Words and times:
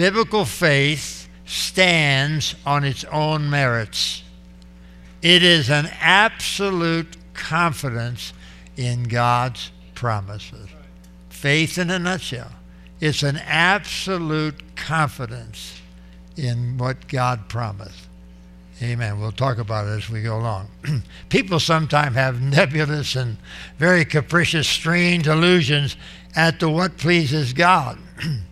biblical 0.00 0.46
faith 0.46 1.28
stands 1.44 2.54
on 2.64 2.84
its 2.84 3.04
own 3.12 3.50
merits. 3.50 4.22
It 5.20 5.42
is 5.42 5.68
an 5.68 5.90
absolute 6.00 7.18
confidence 7.34 8.32
in 8.78 9.02
God's 9.02 9.70
promises. 9.94 10.70
Faith 11.28 11.76
in 11.76 11.90
a 11.90 11.98
nutshell. 11.98 12.50
It's 12.98 13.22
an 13.22 13.36
absolute 13.44 14.74
confidence 14.74 15.82
in 16.34 16.78
what 16.78 17.06
God 17.06 17.50
promised. 17.50 18.08
Amen. 18.80 19.20
We'll 19.20 19.32
talk 19.32 19.58
about 19.58 19.86
it 19.86 19.98
as 19.98 20.08
we 20.08 20.22
go 20.22 20.38
along. 20.38 20.68
People 21.28 21.60
sometimes 21.60 22.16
have 22.16 22.40
nebulous 22.56 23.16
and 23.16 23.36
very 23.76 24.06
capricious, 24.06 24.66
strange 24.66 25.28
illusions 25.28 25.98
as 26.34 26.54
to 26.54 26.70
what 26.70 26.96
pleases 26.96 27.52
God. 27.52 27.98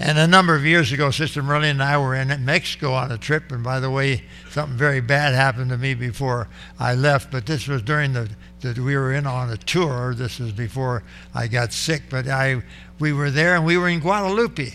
and 0.00 0.18
a 0.18 0.26
number 0.26 0.54
of 0.54 0.64
years 0.64 0.92
ago, 0.92 1.10
Sister 1.10 1.42
Merlin 1.42 1.72
and 1.72 1.82
I 1.82 1.98
were 1.98 2.14
in 2.14 2.44
Mexico 2.44 2.94
on 2.94 3.12
a 3.12 3.18
trip, 3.18 3.52
and 3.52 3.62
by 3.62 3.80
the 3.80 3.90
way, 3.90 4.24
something 4.50 4.76
very 4.76 5.02
bad 5.02 5.34
happened 5.34 5.68
to 5.70 5.76
me 5.76 5.92
before 5.92 6.48
I 6.78 6.94
left, 6.94 7.30
but 7.30 7.44
this 7.44 7.68
was 7.68 7.82
during 7.82 8.14
the 8.14 8.30
that 8.62 8.78
we 8.78 8.96
were 8.96 9.12
in 9.12 9.26
on 9.26 9.50
a 9.50 9.56
tour. 9.58 10.14
This 10.14 10.38
was 10.38 10.52
before 10.52 11.02
I 11.34 11.48
got 11.48 11.72
sick, 11.72 12.04
but 12.08 12.26
I 12.28 12.62
we 12.98 13.12
were 13.12 13.30
there 13.30 13.54
and 13.54 13.64
we 13.64 13.76
were 13.76 13.88
in 13.88 14.00
Guadalupe. 14.00 14.72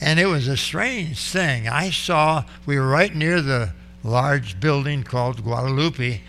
And 0.00 0.18
it 0.18 0.26
was 0.26 0.48
a 0.48 0.56
strange 0.56 1.20
thing. 1.30 1.68
I 1.68 1.90
saw, 1.90 2.44
we 2.66 2.78
were 2.78 2.88
right 2.88 3.14
near 3.14 3.40
the 3.40 3.74
large 4.02 4.58
building 4.58 5.04
called 5.04 5.44
Guadalupe, 5.44 6.20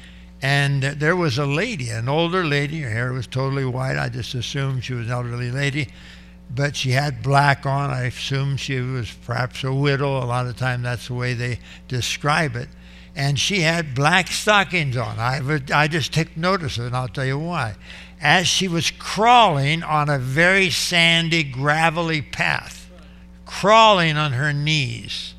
and 0.42 0.84
there 0.84 1.16
was 1.16 1.38
a 1.38 1.46
lady, 1.46 1.90
an 1.90 2.10
older 2.10 2.44
lady. 2.44 2.82
Her 2.82 2.90
hair 2.90 3.14
was 3.14 3.28
totally 3.28 3.66
white. 3.66 3.98
I 3.98 4.10
just 4.10 4.36
assumed 4.36 4.84
she 4.84 4.94
was 4.94 5.08
an 5.08 5.14
elderly 5.14 5.52
lady. 5.52 5.88
But 6.54 6.76
she 6.76 6.92
had 6.92 7.24
black 7.24 7.66
on. 7.66 7.90
I 7.90 8.04
assume 8.04 8.58
she 8.58 8.80
was 8.80 9.12
perhaps 9.12 9.64
a 9.64 9.74
widow. 9.74 10.18
A 10.18 10.26
lot 10.26 10.48
of 10.48 10.58
time 10.58 10.82
that's 10.82 11.08
the 11.08 11.14
way 11.14 11.34
they 11.34 11.60
describe 11.88 12.56
it. 12.56 12.68
And 13.16 13.40
she 13.40 13.62
had 13.62 13.96
black 13.96 14.28
stockings 14.28 14.98
on. 14.98 15.20
I, 15.20 15.62
I 15.74 15.88
just 15.88 16.14
took 16.14 16.36
notice 16.36 16.78
of 16.78 16.86
it, 16.86 16.88
and 16.88 16.96
I'll 16.96 17.08
tell 17.08 17.26
you 17.26 17.40
why. 17.40 17.76
As 18.22 18.48
she 18.48 18.68
was 18.68 18.92
crawling 18.92 19.84
on 19.84 20.10
a 20.10 20.20
very 20.20 20.70
sandy, 20.70 21.44
gravelly 21.44 22.22
path, 22.22 22.90
crawling 23.46 24.18
on 24.18 24.34
her 24.34 24.54
knees. 24.54 25.34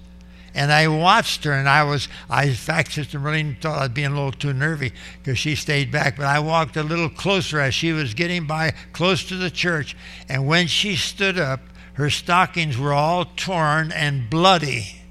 And 0.54 0.70
I 0.70 0.86
watched 0.88 1.44
her, 1.44 1.52
and 1.52 1.68
I 1.68 1.82
was, 1.82 2.08
I, 2.28 2.44
in 2.44 2.54
fact, 2.54 2.92
Sister 2.92 3.18
Marlene 3.18 3.60
thought 3.60 3.78
I 3.78 3.82
was 3.82 3.88
being 3.90 4.08
a 4.08 4.14
little 4.14 4.32
too 4.32 4.52
nervy 4.52 4.92
because 5.18 5.38
she 5.38 5.54
stayed 5.54 5.90
back, 5.90 6.16
but 6.16 6.26
I 6.26 6.40
walked 6.40 6.76
a 6.76 6.82
little 6.82 7.08
closer 7.08 7.58
as 7.58 7.74
she 7.74 7.92
was 7.92 8.12
getting 8.12 8.46
by 8.46 8.74
close 8.92 9.24
to 9.28 9.36
the 9.36 9.50
church. 9.50 9.96
And 10.28 10.46
when 10.46 10.66
she 10.66 10.96
stood 10.96 11.38
up, 11.38 11.60
her 11.94 12.10
stockings 12.10 12.76
were 12.76 12.92
all 12.92 13.26
torn 13.36 13.92
and 13.92 14.28
bloody 14.28 15.02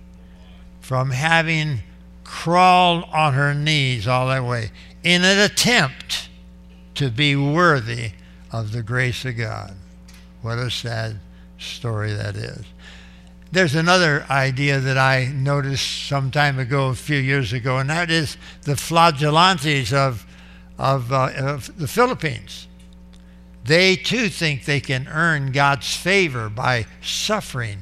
from 0.79 1.11
having 1.11 1.79
crawled 2.23 3.03
on 3.11 3.33
her 3.33 3.53
knees 3.53 4.07
all 4.07 4.27
that 4.27 4.43
way 4.43 4.71
in 5.03 5.23
an 5.23 5.39
attempt 5.39 6.29
to 6.95 7.09
be 7.09 7.35
worthy 7.35 8.11
of 8.51 8.71
the 8.71 8.83
grace 8.83 9.25
of 9.25 9.37
God. 9.37 9.75
What 10.41 10.57
a 10.57 10.69
sad 10.69 11.19
story 11.57 12.13
that 12.13 12.35
is. 12.35 12.65
There's 13.51 13.75
another 13.75 14.25
idea 14.29 14.79
that 14.79 14.97
I 14.97 15.25
noticed 15.25 16.07
some 16.07 16.31
time 16.31 16.57
ago, 16.57 16.87
a 16.87 16.95
few 16.95 17.17
years 17.17 17.51
ago, 17.51 17.79
and 17.79 17.89
that 17.89 18.09
is 18.09 18.37
the 18.61 18.75
flagellantes 18.75 19.91
of, 19.91 20.25
of, 20.77 21.11
uh, 21.11 21.31
of 21.35 21.77
the 21.77 21.87
Philippines. 21.87 22.67
They 23.65 23.97
too 23.97 24.29
think 24.29 24.63
they 24.63 24.79
can 24.79 25.07
earn 25.09 25.51
God's 25.51 25.93
favor 25.95 26.49
by 26.49 26.85
suffering. 27.01 27.79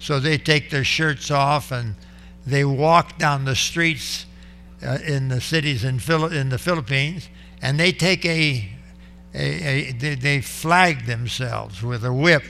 So 0.00 0.18
they 0.18 0.36
take 0.36 0.70
their 0.70 0.84
shirts 0.84 1.30
off 1.30 1.70
and 1.70 1.94
they 2.44 2.64
walk 2.64 3.18
down 3.18 3.44
the 3.44 3.56
streets 3.56 4.26
uh, 4.84 4.98
in 5.06 5.28
the 5.28 5.40
cities 5.40 5.84
in, 5.84 6.00
Phil- 6.00 6.32
in 6.32 6.48
the 6.48 6.58
Philippines 6.58 7.28
and 7.62 7.78
they 7.78 7.92
take 7.92 8.24
a, 8.24 8.68
a, 9.34 9.40
a 9.40 9.92
they, 9.92 10.14
they 10.14 10.40
flag 10.40 11.06
themselves 11.06 11.82
with 11.82 12.04
a 12.04 12.12
whip 12.12 12.44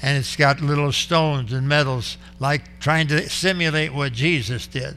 and 0.00 0.16
it's 0.16 0.36
got 0.36 0.60
little 0.60 0.92
stones 0.92 1.52
and 1.52 1.68
metals, 1.68 2.18
like 2.38 2.78
trying 2.80 3.08
to 3.08 3.28
simulate 3.28 3.92
what 3.92 4.12
Jesus 4.12 4.66
did. 4.66 4.96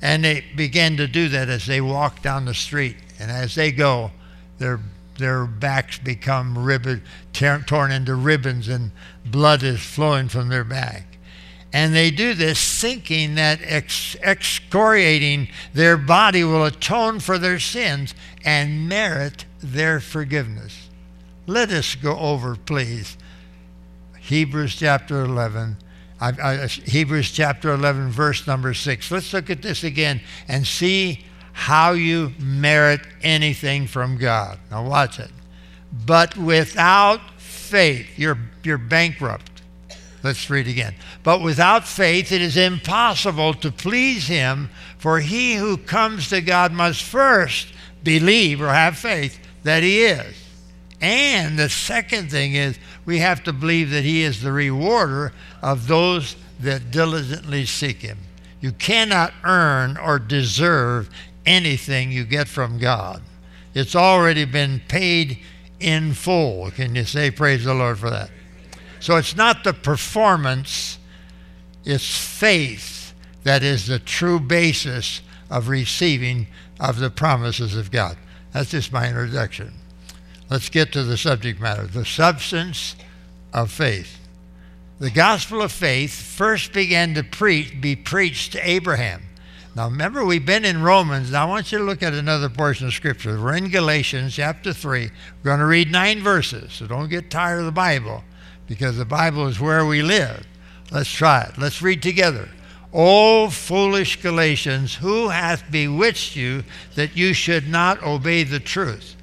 And 0.00 0.24
they 0.24 0.44
began 0.54 0.96
to 0.96 1.06
do 1.06 1.28
that 1.28 1.48
as 1.48 1.66
they 1.66 1.80
walk 1.80 2.22
down 2.22 2.44
the 2.44 2.54
street. 2.54 2.96
And 3.18 3.30
as 3.30 3.54
they 3.54 3.70
go, 3.72 4.12
their, 4.58 4.80
their 5.18 5.44
backs 5.44 5.98
become 5.98 6.56
ribbon, 6.56 7.02
torn 7.32 7.92
into 7.92 8.14
ribbons, 8.14 8.68
and 8.68 8.92
blood 9.26 9.62
is 9.62 9.80
flowing 9.80 10.28
from 10.28 10.48
their 10.48 10.64
back. 10.64 11.18
And 11.72 11.94
they 11.94 12.10
do 12.10 12.34
this 12.34 12.80
thinking 12.80 13.36
that 13.36 13.60
ex- 13.62 14.16
excoriating 14.22 15.48
their 15.72 15.96
body 15.96 16.42
will 16.42 16.64
atone 16.64 17.20
for 17.20 17.38
their 17.38 17.60
sins 17.60 18.14
and 18.44 18.88
merit 18.88 19.44
their 19.60 20.00
forgiveness. 20.00 20.88
Let 21.46 21.70
us 21.70 21.94
go 21.94 22.18
over, 22.18 22.56
please, 22.56 23.16
Hebrews 24.30 24.76
chapter 24.76 25.22
11. 25.22 25.76
I, 26.20 26.28
I, 26.28 26.66
Hebrews 26.68 27.32
chapter 27.32 27.72
11, 27.72 28.10
verse 28.10 28.46
number 28.46 28.74
6. 28.74 29.10
Let's 29.10 29.32
look 29.32 29.50
at 29.50 29.60
this 29.60 29.82
again 29.82 30.20
and 30.46 30.64
see 30.64 31.24
how 31.52 31.92
you 31.92 32.32
merit 32.38 33.00
anything 33.22 33.88
from 33.88 34.16
God. 34.18 34.60
Now, 34.70 34.86
watch 34.86 35.18
it. 35.18 35.32
But 36.06 36.36
without 36.36 37.40
faith, 37.40 38.06
you're, 38.16 38.38
you're 38.62 38.78
bankrupt. 38.78 39.62
Let's 40.22 40.48
read 40.48 40.68
again. 40.68 40.94
But 41.24 41.40
without 41.42 41.88
faith, 41.88 42.30
it 42.30 42.40
is 42.40 42.56
impossible 42.56 43.54
to 43.54 43.72
please 43.72 44.28
Him, 44.28 44.70
for 44.96 45.18
he 45.18 45.56
who 45.56 45.76
comes 45.76 46.28
to 46.28 46.40
God 46.40 46.72
must 46.72 47.02
first 47.02 47.72
believe 48.04 48.62
or 48.62 48.68
have 48.68 48.96
faith 48.96 49.40
that 49.64 49.82
He 49.82 50.04
is. 50.04 50.36
And 51.00 51.58
the 51.58 51.70
second 51.70 52.30
thing 52.30 52.54
is 52.54 52.78
we 53.04 53.18
have 53.18 53.42
to 53.44 53.52
believe 53.52 53.90
that 53.90 54.04
He 54.04 54.22
is 54.22 54.42
the 54.42 54.52
rewarder 54.52 55.32
of 55.62 55.86
those 55.86 56.36
that 56.60 56.90
diligently 56.90 57.66
seek 57.66 58.02
Him. 58.02 58.18
You 58.60 58.72
cannot 58.72 59.32
earn 59.44 59.96
or 59.96 60.18
deserve 60.18 61.08
anything 61.46 62.12
you 62.12 62.24
get 62.24 62.48
from 62.48 62.78
God. 62.78 63.22
It's 63.74 63.96
already 63.96 64.44
been 64.44 64.82
paid 64.88 65.38
in 65.78 66.12
full. 66.12 66.70
Can 66.70 66.94
you 66.94 67.04
say 67.04 67.30
praise 67.30 67.64
the 67.64 67.74
Lord 67.74 67.98
for 67.98 68.10
that? 68.10 68.30
So 69.00 69.16
it's 69.16 69.34
not 69.34 69.64
the 69.64 69.72
performance, 69.72 70.98
it's 71.84 72.38
faith 72.38 73.14
that 73.44 73.62
is 73.62 73.86
the 73.86 73.98
true 73.98 74.38
basis 74.38 75.22
of 75.48 75.68
receiving 75.68 76.46
of 76.78 76.98
the 76.98 77.10
promises 77.10 77.74
of 77.74 77.90
God. 77.90 78.16
That's 78.52 78.70
just 78.70 78.92
my 78.92 79.08
introduction. 79.08 79.72
Let's 80.50 80.68
get 80.68 80.92
to 80.92 81.04
the 81.04 81.16
subject 81.16 81.60
matter 81.60 81.86
the 81.86 82.04
substance 82.04 82.96
of 83.52 83.70
faith. 83.70 84.18
The 84.98 85.10
gospel 85.10 85.62
of 85.62 85.72
faith 85.72 86.12
first 86.12 86.72
began 86.72 87.14
to 87.14 87.22
preach, 87.22 87.80
be 87.80 87.96
preached 87.96 88.52
to 88.52 88.68
Abraham. 88.68 89.22
Now, 89.76 89.88
remember, 89.88 90.24
we've 90.24 90.44
been 90.44 90.64
in 90.64 90.82
Romans. 90.82 91.30
Now, 91.30 91.46
I 91.46 91.48
want 91.48 91.70
you 91.70 91.78
to 91.78 91.84
look 91.84 92.02
at 92.02 92.12
another 92.12 92.48
portion 92.48 92.88
of 92.88 92.92
Scripture. 92.92 93.40
We're 93.40 93.56
in 93.56 93.70
Galatians 93.70 94.34
chapter 94.34 94.72
3. 94.72 95.04
We're 95.04 95.10
going 95.44 95.60
to 95.60 95.66
read 95.66 95.92
nine 95.92 96.20
verses, 96.20 96.72
so 96.72 96.86
don't 96.86 97.08
get 97.08 97.30
tired 97.30 97.60
of 97.60 97.66
the 97.66 97.72
Bible 97.72 98.24
because 98.66 98.96
the 98.98 99.04
Bible 99.04 99.46
is 99.46 99.60
where 99.60 99.86
we 99.86 100.02
live. 100.02 100.44
Let's 100.90 101.10
try 101.10 101.42
it. 101.42 101.56
Let's 101.56 101.80
read 101.80 102.02
together. 102.02 102.48
O 102.92 103.48
foolish 103.48 104.20
Galatians, 104.20 104.96
who 104.96 105.28
hath 105.28 105.70
bewitched 105.70 106.34
you 106.34 106.64
that 106.96 107.16
you 107.16 107.32
should 107.32 107.68
not 107.68 108.02
obey 108.02 108.42
the 108.42 108.58
truth? 108.58 109.14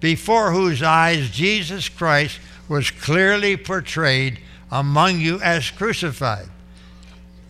Before 0.00 0.52
whose 0.52 0.82
eyes 0.82 1.30
Jesus 1.30 1.88
Christ 1.88 2.38
was 2.68 2.90
clearly 2.90 3.56
portrayed 3.56 4.40
among 4.70 5.20
you 5.20 5.40
as 5.40 5.70
crucified. 5.70 6.48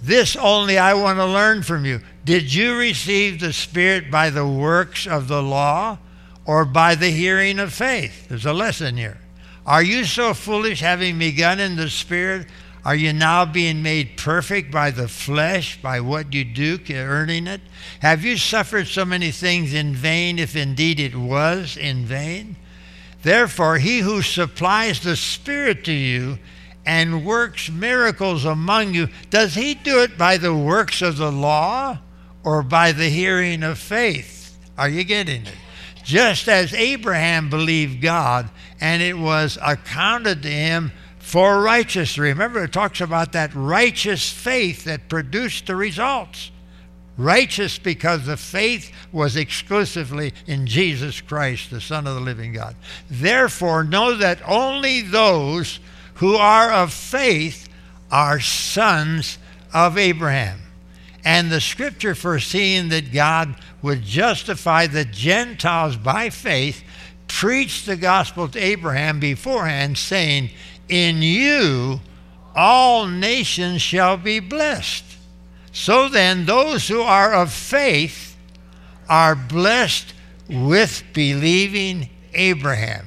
This 0.02 0.36
only 0.36 0.78
I 0.78 0.94
want 0.94 1.18
to 1.18 1.26
learn 1.26 1.62
from 1.62 1.84
you. 1.84 2.00
Did 2.24 2.52
you 2.52 2.76
receive 2.76 3.40
the 3.40 3.52
Spirit 3.52 4.10
by 4.10 4.30
the 4.30 4.46
works 4.46 5.06
of 5.06 5.26
the 5.26 5.42
law 5.42 5.98
or 6.44 6.64
by 6.64 6.94
the 6.94 7.10
hearing 7.10 7.58
of 7.58 7.72
faith? 7.72 8.28
There's 8.28 8.46
a 8.46 8.52
lesson 8.52 8.96
here. 8.96 9.18
Are 9.64 9.82
you 9.82 10.04
so 10.04 10.32
foolish, 10.32 10.80
having 10.80 11.18
begun 11.18 11.58
in 11.58 11.74
the 11.74 11.90
Spirit? 11.90 12.46
Are 12.86 12.94
you 12.94 13.12
now 13.12 13.44
being 13.44 13.82
made 13.82 14.16
perfect 14.16 14.70
by 14.70 14.92
the 14.92 15.08
flesh, 15.08 15.82
by 15.82 15.98
what 15.98 16.32
you 16.32 16.44
do, 16.44 16.78
earning 16.88 17.48
it? 17.48 17.60
Have 17.98 18.24
you 18.24 18.36
suffered 18.36 18.86
so 18.86 19.04
many 19.04 19.32
things 19.32 19.74
in 19.74 19.92
vain, 19.92 20.38
if 20.38 20.54
indeed 20.54 21.00
it 21.00 21.16
was 21.16 21.76
in 21.76 22.04
vain? 22.04 22.54
Therefore, 23.24 23.78
he 23.78 23.98
who 23.98 24.22
supplies 24.22 25.00
the 25.00 25.16
Spirit 25.16 25.82
to 25.86 25.92
you 25.92 26.38
and 26.86 27.26
works 27.26 27.68
miracles 27.68 28.44
among 28.44 28.94
you, 28.94 29.08
does 29.30 29.56
he 29.56 29.74
do 29.74 30.00
it 30.04 30.16
by 30.16 30.36
the 30.36 30.54
works 30.54 31.02
of 31.02 31.16
the 31.16 31.32
law 31.32 31.98
or 32.44 32.62
by 32.62 32.92
the 32.92 33.08
hearing 33.08 33.64
of 33.64 33.80
faith? 33.80 34.56
Are 34.78 34.88
you 34.88 35.02
getting 35.02 35.42
it? 35.42 35.56
Just 36.04 36.48
as 36.48 36.72
Abraham 36.72 37.50
believed 37.50 38.00
God, 38.00 38.48
and 38.80 39.02
it 39.02 39.18
was 39.18 39.58
accounted 39.60 40.42
to 40.44 40.48
him 40.48 40.92
for 41.26 41.60
righteousness. 41.60 42.18
Remember, 42.18 42.62
it 42.62 42.72
talks 42.72 43.00
about 43.00 43.32
that 43.32 43.52
righteous 43.52 44.30
faith 44.30 44.84
that 44.84 45.08
produced 45.08 45.66
the 45.66 45.74
results. 45.74 46.52
Righteous 47.18 47.80
because 47.80 48.26
the 48.26 48.36
faith 48.36 48.92
was 49.10 49.34
exclusively 49.34 50.32
in 50.46 50.68
Jesus 50.68 51.20
Christ, 51.20 51.72
the 51.72 51.80
Son 51.80 52.06
of 52.06 52.14
the 52.14 52.20
living 52.20 52.52
God. 52.52 52.76
Therefore, 53.10 53.82
know 53.82 54.14
that 54.14 54.38
only 54.46 55.02
those 55.02 55.80
who 56.14 56.36
are 56.36 56.70
of 56.70 56.92
faith 56.92 57.68
are 58.12 58.38
sons 58.38 59.38
of 59.74 59.98
Abraham. 59.98 60.60
And 61.24 61.50
the 61.50 61.60
scripture 61.60 62.14
foreseeing 62.14 62.90
that 62.90 63.12
God 63.12 63.56
would 63.82 64.02
justify 64.02 64.86
the 64.86 65.04
Gentiles 65.04 65.96
by 65.96 66.30
faith 66.30 66.84
preached 67.26 67.86
the 67.86 67.96
gospel 67.96 68.46
to 68.46 68.58
Abraham 68.60 69.18
beforehand, 69.18 69.98
saying, 69.98 70.50
in 70.88 71.22
you 71.22 72.00
all 72.54 73.06
nations 73.06 73.82
shall 73.82 74.16
be 74.16 74.40
blessed. 74.40 75.04
So 75.72 76.08
then, 76.08 76.46
those 76.46 76.88
who 76.88 77.02
are 77.02 77.34
of 77.34 77.52
faith 77.52 78.34
are 79.08 79.36
blessed 79.36 80.14
with 80.48 81.02
believing 81.12 82.08
Abraham. 82.32 83.06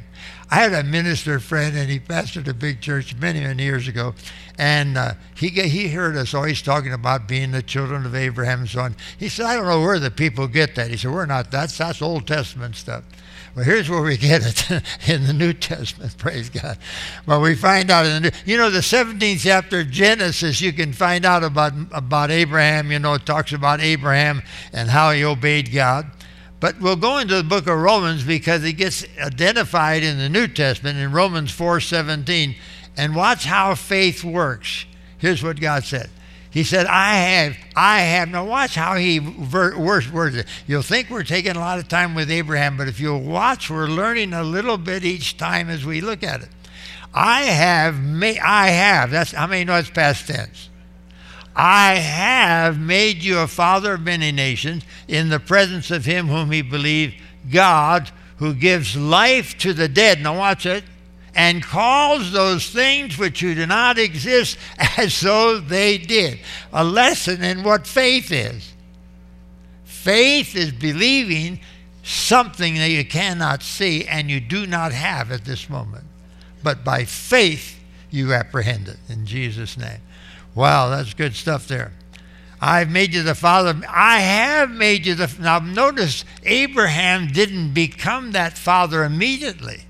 I 0.51 0.55
had 0.55 0.73
a 0.73 0.83
minister 0.83 1.39
friend, 1.39 1.75
and 1.75 1.89
he 1.89 1.99
pastored 1.99 2.47
a 2.47 2.53
big 2.53 2.81
church 2.81 3.15
many, 3.15 3.39
many 3.39 3.63
years 3.63 3.87
ago. 3.87 4.13
And 4.57 4.97
uh, 4.97 5.13
he, 5.35 5.49
he 5.49 5.87
heard 5.89 6.15
us 6.15 6.33
always 6.33 6.61
talking 6.61 6.93
about 6.93 7.27
being 7.27 7.51
the 7.51 7.61
children 7.61 8.05
of 8.05 8.13
Abraham 8.13 8.61
and 8.61 8.69
so 8.69 8.81
on. 8.81 8.95
He 9.17 9.29
said, 9.29 9.45
I 9.45 9.55
don't 9.55 9.67
know 9.67 9.81
where 9.81 9.99
the 9.99 10.11
people 10.11 10.47
get 10.47 10.75
that. 10.75 10.89
He 10.89 10.97
said, 10.97 11.11
We're 11.11 11.25
not, 11.25 11.49
that's, 11.49 11.77
that's 11.77 12.01
Old 12.01 12.27
Testament 12.27 12.75
stuff. 12.75 13.03
Well, 13.59 13.65
here's 13.65 13.89
where 13.89 14.01
we 14.01 14.15
get 14.15 14.41
it 14.45 14.71
in 15.09 15.25
the 15.25 15.33
New 15.33 15.51
Testament, 15.51 16.17
praise 16.17 16.49
God. 16.49 16.77
Well, 17.25 17.41
we 17.41 17.55
find 17.55 17.91
out 17.91 18.05
in 18.05 18.13
the 18.13 18.19
New, 18.29 18.37
you 18.45 18.57
know, 18.57 18.69
the 18.69 18.79
17th 18.79 19.41
chapter 19.41 19.81
of 19.81 19.91
Genesis, 19.91 20.61
you 20.61 20.71
can 20.71 20.93
find 20.93 21.25
out 21.25 21.43
about, 21.43 21.73
about 21.91 22.31
Abraham. 22.31 22.89
You 22.89 22.99
know, 22.99 23.15
it 23.15 23.25
talks 23.25 23.51
about 23.51 23.81
Abraham 23.81 24.43
and 24.71 24.89
how 24.89 25.11
he 25.11 25.25
obeyed 25.25 25.73
God. 25.73 26.09
But 26.61 26.79
we'll 26.79 26.95
go 26.95 27.17
into 27.17 27.35
the 27.35 27.43
book 27.43 27.67
of 27.67 27.77
Romans 27.77 28.23
because 28.23 28.63
it 28.63 28.77
gets 28.77 29.05
identified 29.19 30.03
in 30.03 30.19
the 30.19 30.29
New 30.29 30.47
Testament 30.47 30.97
in 30.97 31.11
Romans 31.11 31.51
4:17. 31.51 32.55
And 32.95 33.13
watch 33.13 33.43
how 33.43 33.75
faith 33.75 34.23
works. 34.23 34.85
Here's 35.17 35.43
what 35.43 35.59
God 35.59 35.83
said. 35.83 36.09
He 36.51 36.63
said, 36.63 36.87
I 36.87 37.15
have, 37.15 37.57
I 37.75 37.99
have. 38.01 38.29
Now 38.29 38.45
watch 38.45 38.73
how 38.73 38.95
he 38.95 39.19
ver- 39.19 39.77
words 39.77 40.35
it. 40.35 40.47
You'll 40.65 40.81
think 40.81 41.09
we're 41.09 41.23
taking 41.23 41.55
a 41.55 41.59
lot 41.59 41.77
of 41.77 41.87
time 41.87 42.15
with 42.15 42.31
Abraham, 42.31 42.75
but 42.75 42.87
if 42.87 42.99
you'll 42.99 43.21
watch, 43.21 43.69
we're 43.69 43.87
learning 43.87 44.33
a 44.33 44.43
little 44.43 44.77
bit 44.77 45.05
each 45.05 45.37
time 45.37 45.69
as 45.69 45.85
we 45.85 46.01
look 46.01 46.23
at 46.23 46.41
it. 46.41 46.49
I 47.13 47.43
have 47.43 47.99
made, 47.99 48.39
I 48.39 48.69
have, 48.69 49.11
that's, 49.11 49.31
how 49.31 49.47
many 49.47 49.63
know 49.63 49.75
it's 49.75 49.89
past 49.89 50.27
tense? 50.27 50.69
I 51.55 51.95
have 51.95 52.79
made 52.79 53.23
you 53.23 53.39
a 53.39 53.47
father 53.47 53.93
of 53.93 54.01
many 54.01 54.31
nations 54.31 54.83
in 55.07 55.29
the 55.29 55.39
presence 55.39 55.91
of 55.91 56.05
him 56.05 56.27
whom 56.27 56.51
he 56.51 56.61
believed, 56.61 57.15
God, 57.51 58.11
who 58.37 58.53
gives 58.53 58.95
life 58.95 59.57
to 59.59 59.73
the 59.73 59.87
dead. 59.87 60.21
Now 60.21 60.37
watch 60.37 60.65
it 60.65 60.83
and 61.39 61.63
calls 61.63 62.33
those 62.33 62.69
things 62.69 63.17
which 63.17 63.39
do 63.39 63.65
not 63.65 63.97
exist 63.97 64.57
as 64.97 65.21
though 65.21 65.57
they 65.57 65.97
did. 65.97 66.37
A 66.73 66.83
lesson 66.83 67.41
in 67.41 67.63
what 67.63 67.87
faith 67.87 68.29
is. 68.29 68.73
Faith 69.85 70.53
is 70.53 70.73
believing 70.73 71.61
something 72.03 72.75
that 72.75 72.89
you 72.89 73.05
cannot 73.05 73.63
see 73.63 74.05
and 74.05 74.29
you 74.29 74.41
do 74.41 74.67
not 74.67 74.91
have 74.91 75.31
at 75.31 75.45
this 75.45 75.69
moment. 75.69 76.03
But 76.61 76.83
by 76.83 77.05
faith, 77.05 77.79
you 78.11 78.33
apprehend 78.33 78.89
it 78.89 78.97
in 79.07 79.25
Jesus' 79.25 79.77
name. 79.77 80.01
Wow, 80.53 80.89
that's 80.89 81.13
good 81.13 81.35
stuff 81.35 81.69
there. 81.69 81.93
I've 82.59 82.89
made 82.89 83.13
you 83.13 83.23
the 83.23 83.33
father. 83.33 83.79
I 83.87 84.19
have 84.19 84.71
made 84.71 85.05
you 85.05 85.15
the. 85.15 85.33
Now, 85.39 85.59
notice 85.59 86.25
Abraham 86.43 87.27
didn't 87.27 87.73
become 87.73 88.33
that 88.33 88.57
father 88.57 89.05
immediately 89.05 89.83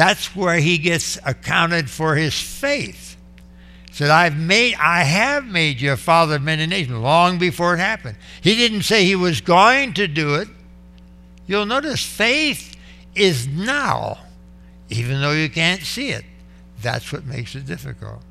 that's 0.00 0.34
where 0.34 0.56
he 0.56 0.78
gets 0.78 1.18
accounted 1.26 1.90
for 1.90 2.14
his 2.14 2.32
faith. 2.32 3.18
Said, 3.92 4.08
I've 4.08 4.34
made 4.34 4.76
I 4.76 5.02
have 5.02 5.44
made 5.44 5.78
you 5.78 5.92
a 5.92 5.98
father 5.98 6.36
of 6.36 6.42
many 6.42 6.66
nations 6.66 6.96
long 6.96 7.38
before 7.38 7.74
it 7.74 7.80
happened. 7.80 8.16
He 8.40 8.56
didn't 8.56 8.84
say 8.84 9.04
he 9.04 9.14
was 9.14 9.42
going 9.42 9.92
to 9.92 10.08
do 10.08 10.36
it. 10.36 10.48
You'll 11.46 11.66
notice 11.66 12.02
faith 12.02 12.74
is 13.14 13.46
now, 13.46 14.16
even 14.88 15.20
though 15.20 15.32
you 15.32 15.50
can't 15.50 15.82
see 15.82 16.12
it. 16.12 16.24
That's 16.80 17.12
what 17.12 17.26
makes 17.26 17.54
it 17.54 17.66
difficult. 17.66 18.22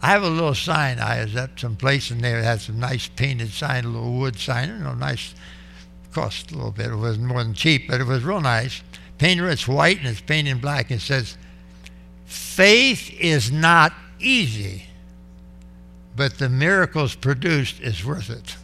I 0.00 0.12
have 0.12 0.22
a 0.22 0.30
little 0.30 0.54
sign. 0.54 0.98
I 0.98 1.24
was 1.24 1.36
at 1.36 1.60
some 1.60 1.76
place 1.76 2.10
and 2.10 2.22
they 2.22 2.30
had 2.30 2.62
some 2.62 2.80
nice 2.80 3.06
painted 3.06 3.50
sign, 3.50 3.84
a 3.84 3.88
little 3.88 4.14
wood 4.14 4.38
sign, 4.38 4.70
you 4.70 4.78
know, 4.78 4.94
nice, 4.94 5.34
cost 6.12 6.52
a 6.52 6.54
little 6.54 6.72
bit. 6.72 6.86
It 6.86 6.96
wasn't 6.96 7.26
more 7.26 7.44
than 7.44 7.52
cheap, 7.52 7.86
but 7.86 8.00
it 8.00 8.06
was 8.06 8.24
real 8.24 8.40
nice 8.40 8.80
painted 9.18 9.44
it's 9.46 9.68
white 9.68 9.98
and 9.98 10.08
it's 10.08 10.20
painted 10.20 10.50
in 10.50 10.58
black. 10.58 10.90
It 10.90 11.00
says, 11.00 11.36
faith 12.24 13.12
is 13.18 13.50
not 13.50 13.92
easy, 14.18 14.84
but 16.16 16.38
the 16.38 16.48
miracles 16.48 17.14
produced 17.14 17.80
is 17.80 18.04
worth 18.04 18.30
it. 18.30 18.56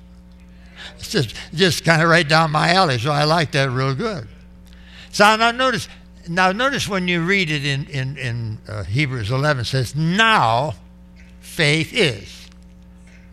It's 0.98 1.10
just, 1.10 1.34
just 1.54 1.84
kind 1.84 2.02
of 2.02 2.08
right 2.08 2.28
down 2.28 2.50
my 2.50 2.72
alley, 2.72 2.98
so 2.98 3.10
I 3.10 3.24
like 3.24 3.52
that 3.52 3.70
real 3.70 3.94
good. 3.94 4.26
So 5.12 5.36
now 5.36 5.50
notice, 5.50 5.88
now 6.28 6.52
notice 6.52 6.88
when 6.88 7.08
you 7.08 7.24
read 7.24 7.50
it 7.50 7.64
in, 7.64 7.86
in, 7.86 8.16
in 8.16 8.58
uh, 8.68 8.84
Hebrews 8.84 9.30
11, 9.30 9.62
it 9.62 9.64
says, 9.64 9.94
now 9.94 10.74
faith 11.40 11.92
is 11.92 12.39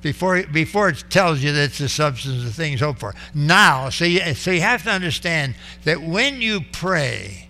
before, 0.01 0.43
before 0.43 0.89
it 0.89 1.03
tells 1.09 1.43
you 1.43 1.51
that 1.53 1.63
it's 1.63 1.77
the 1.79 1.89
substance 1.89 2.45
of 2.45 2.53
things 2.53 2.79
hoped 2.79 2.99
for. 2.99 3.13
Now, 3.33 3.89
so 3.89 4.05
you, 4.05 4.33
so 4.33 4.51
you 4.51 4.61
have 4.61 4.83
to 4.83 4.91
understand 4.91 5.55
that 5.83 6.01
when 6.01 6.41
you 6.41 6.61
pray, 6.71 7.49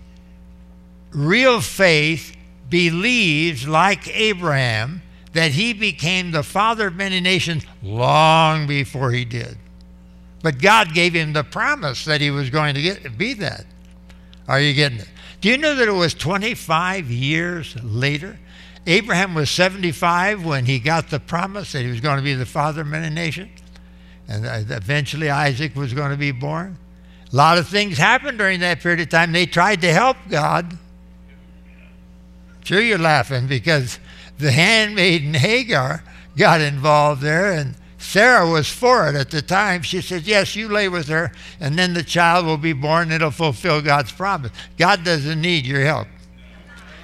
real 1.12 1.60
faith 1.60 2.36
believes, 2.68 3.66
like 3.66 4.08
Abraham, 4.16 5.02
that 5.32 5.52
he 5.52 5.72
became 5.72 6.30
the 6.30 6.42
father 6.42 6.88
of 6.88 6.96
many 6.96 7.20
nations 7.20 7.64
long 7.82 8.66
before 8.66 9.12
he 9.12 9.24
did. 9.24 9.56
But 10.42 10.60
God 10.60 10.94
gave 10.94 11.14
him 11.14 11.32
the 11.32 11.44
promise 11.44 12.04
that 12.04 12.20
he 12.20 12.30
was 12.30 12.50
going 12.50 12.74
to 12.74 12.82
get, 12.82 13.18
be 13.18 13.34
that. 13.34 13.66
Are 14.46 14.60
you 14.60 14.72
getting 14.72 14.98
it? 14.98 15.08
Do 15.40 15.48
you 15.48 15.58
know 15.58 15.74
that 15.74 15.88
it 15.88 15.92
was 15.92 16.14
25 16.14 17.10
years 17.10 17.76
later 17.82 18.38
Abraham 18.86 19.34
was 19.34 19.50
75 19.50 20.44
when 20.44 20.66
he 20.66 20.78
got 20.78 21.10
the 21.10 21.20
promise 21.20 21.72
that 21.72 21.82
he 21.82 21.90
was 21.90 22.00
going 22.00 22.16
to 22.16 22.22
be 22.22 22.34
the 22.34 22.46
father 22.46 22.82
of 22.82 22.86
many 22.86 23.14
nations. 23.14 23.60
And 24.28 24.44
eventually 24.70 25.30
Isaac 25.30 25.74
was 25.74 25.94
going 25.94 26.10
to 26.10 26.16
be 26.16 26.32
born. 26.32 26.78
A 27.32 27.36
lot 27.36 27.58
of 27.58 27.68
things 27.68 27.98
happened 27.98 28.38
during 28.38 28.60
that 28.60 28.80
period 28.80 29.00
of 29.00 29.08
time. 29.08 29.32
They 29.32 29.46
tried 29.46 29.80
to 29.82 29.92
help 29.92 30.16
God. 30.28 30.78
Sure, 32.64 32.80
you're 32.80 32.98
laughing 32.98 33.46
because 33.46 33.98
the 34.38 34.52
handmaiden 34.52 35.34
Hagar 35.34 36.04
got 36.36 36.60
involved 36.60 37.22
there, 37.22 37.52
and 37.52 37.74
Sarah 37.98 38.48
was 38.48 38.68
for 38.68 39.08
it 39.08 39.14
at 39.14 39.30
the 39.30 39.42
time. 39.42 39.82
She 39.82 40.00
said, 40.00 40.22
Yes, 40.22 40.54
you 40.54 40.68
lay 40.68 40.88
with 40.88 41.08
her, 41.08 41.32
and 41.60 41.78
then 41.78 41.94
the 41.94 42.02
child 42.02 42.46
will 42.46 42.58
be 42.58 42.72
born. 42.72 43.04
And 43.04 43.14
it'll 43.14 43.30
fulfill 43.30 43.82
God's 43.82 44.12
promise. 44.12 44.52
God 44.76 45.04
doesn't 45.04 45.40
need 45.40 45.66
your 45.66 45.84
help, 45.84 46.08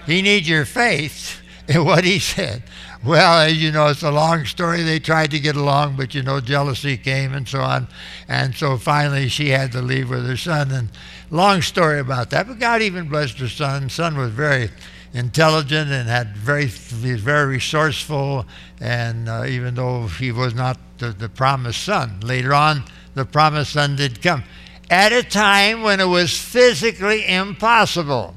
He 0.06 0.22
needs 0.22 0.48
your 0.48 0.64
faith 0.64 1.40
and 1.68 1.84
what 1.84 2.04
he 2.04 2.18
said. 2.18 2.62
Well, 3.04 3.40
as 3.40 3.62
you 3.62 3.72
know, 3.72 3.88
it's 3.88 4.02
a 4.02 4.10
long 4.10 4.44
story. 4.44 4.82
They 4.82 4.98
tried 4.98 5.30
to 5.32 5.40
get 5.40 5.56
along, 5.56 5.96
but 5.96 6.14
you 6.14 6.22
know, 6.22 6.40
jealousy 6.40 6.96
came 6.96 7.32
and 7.34 7.46
so 7.46 7.60
on. 7.60 7.88
And 8.28 8.54
so 8.54 8.76
finally 8.78 9.28
she 9.28 9.50
had 9.50 9.72
to 9.72 9.82
leave 9.82 10.10
with 10.10 10.26
her 10.26 10.36
son. 10.36 10.70
And 10.70 10.88
long 11.30 11.62
story 11.62 12.00
about 12.00 12.30
that. 12.30 12.46
But 12.46 12.58
God 12.58 12.82
even 12.82 13.08
blessed 13.08 13.38
her 13.38 13.48
son. 13.48 13.88
Son 13.88 14.16
was 14.16 14.30
very 14.30 14.70
intelligent 15.12 15.90
and 15.90 16.08
had 16.08 16.36
very, 16.36 16.66
very 16.66 17.46
resourceful. 17.46 18.46
And 18.80 19.28
uh, 19.28 19.44
even 19.46 19.74
though 19.74 20.06
he 20.06 20.32
was 20.32 20.54
not 20.54 20.78
the, 20.98 21.10
the 21.10 21.28
promised 21.28 21.82
son, 21.82 22.20
later 22.20 22.54
on, 22.54 22.84
the 23.14 23.24
promised 23.24 23.72
son 23.72 23.96
did 23.96 24.22
come. 24.22 24.44
At 24.90 25.12
a 25.12 25.22
time 25.22 25.82
when 25.82 26.00
it 26.00 26.06
was 26.06 26.38
physically 26.38 27.26
impossible. 27.26 28.34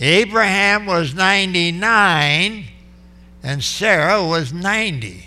Abraham 0.00 0.86
was 0.86 1.14
99 1.14 2.64
and 3.42 3.62
Sarah 3.62 4.26
was 4.26 4.52
90. 4.52 5.26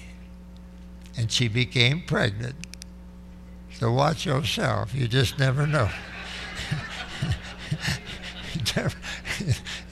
And 1.15 1.31
she 1.31 1.47
became 1.47 2.01
pregnant. 2.01 2.55
So 3.77 3.91
watch 3.91 4.25
yourself. 4.25 4.95
You 4.95 5.07
just 5.07 5.37
never 5.37 5.67
know. 5.67 5.89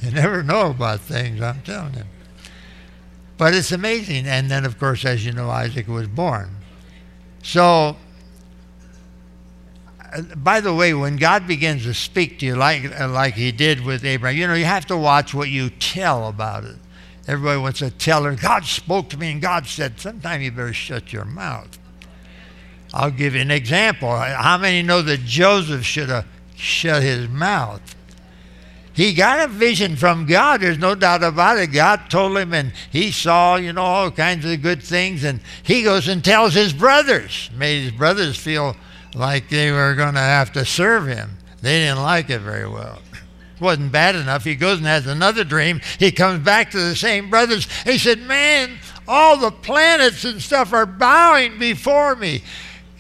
you, 0.01 0.11
never, 0.11 0.41
know 0.41 0.71
about 0.71 1.01
things, 1.01 1.41
I'm 1.41 1.61
telling 1.61 1.95
you. 1.95 2.03
But 3.37 3.53
it's 3.53 3.71
amazing. 3.71 4.25
And 4.25 4.49
then, 4.49 4.65
of 4.65 4.79
course, 4.79 5.05
as 5.05 5.23
you 5.25 5.31
know, 5.31 5.49
Isaac 5.49 5.87
was 5.87 6.07
born. 6.07 6.55
So 7.43 7.97
by 10.35 10.59
the 10.59 10.73
way, 10.73 10.93
when 10.93 11.17
God 11.17 11.47
begins 11.47 11.83
to 11.83 11.93
speak 11.93 12.39
to 12.39 12.45
you 12.45 12.55
like, 12.55 12.99
like 12.99 13.35
he 13.35 13.51
did 13.51 13.85
with 13.85 14.03
Abraham, 14.03 14.37
you 14.37 14.47
know, 14.47 14.53
you 14.53 14.65
have 14.65 14.85
to 14.87 14.97
watch 14.97 15.33
what 15.33 15.49
you 15.49 15.69
tell 15.69 16.27
about 16.27 16.65
it. 16.65 16.75
Everybody 17.27 17.59
wants 17.59 17.79
to 17.79 17.91
tell 17.91 18.23
her, 18.23 18.35
God 18.35 18.65
spoke 18.65 19.09
to 19.09 19.17
me 19.17 19.31
and 19.31 19.41
God 19.41 19.67
said, 19.67 19.99
sometime 19.99 20.41
you 20.41 20.51
better 20.51 20.73
shut 20.73 21.13
your 21.13 21.25
mouth. 21.25 21.77
I'll 22.93 23.11
give 23.11 23.35
you 23.35 23.41
an 23.41 23.51
example. 23.51 24.09
How 24.15 24.57
many 24.57 24.81
know 24.81 25.01
that 25.01 25.21
Joseph 25.21 25.85
should 25.85 26.09
have 26.09 26.25
shut 26.55 27.03
his 27.03 27.29
mouth? 27.29 27.95
He 28.93 29.13
got 29.13 29.39
a 29.39 29.47
vision 29.47 29.95
from 29.95 30.25
God, 30.25 30.59
there's 30.59 30.77
no 30.77 30.95
doubt 30.95 31.23
about 31.23 31.57
it. 31.57 31.67
God 31.67 32.09
told 32.09 32.37
him, 32.37 32.53
and 32.53 32.73
he 32.91 33.11
saw, 33.11 33.55
you 33.55 33.71
know, 33.71 33.81
all 33.81 34.11
kinds 34.11 34.43
of 34.45 34.61
good 34.61 34.83
things. 34.83 35.23
And 35.23 35.39
he 35.63 35.83
goes 35.83 36.09
and 36.09 36.21
tells 36.21 36.53
his 36.53 36.73
brothers, 36.73 37.49
made 37.55 37.83
his 37.83 37.91
brothers 37.93 38.37
feel 38.37 38.75
like 39.13 39.49
they 39.49 39.71
were 39.71 39.95
going 39.95 40.13
to 40.13 40.19
have 40.19 40.51
to 40.53 40.65
serve 40.65 41.07
him. 41.07 41.37
They 41.61 41.79
didn't 41.79 42.01
like 42.01 42.29
it 42.29 42.39
very 42.39 42.67
well. 42.67 42.99
It 43.55 43.61
wasn't 43.61 43.91
bad 43.91 44.15
enough. 44.15 44.43
He 44.43 44.55
goes 44.55 44.79
and 44.79 44.87
has 44.87 45.05
another 45.05 45.43
dream. 45.43 45.81
He 45.99 46.11
comes 46.11 46.43
back 46.43 46.71
to 46.71 46.79
the 46.79 46.95
same 46.95 47.29
brothers. 47.29 47.67
He 47.83 47.97
said, 47.97 48.21
Man, 48.21 48.77
all 49.07 49.37
the 49.37 49.51
planets 49.51 50.23
and 50.25 50.41
stuff 50.41 50.73
are 50.73 50.85
bowing 50.85 51.59
before 51.59 52.15
me. 52.15 52.43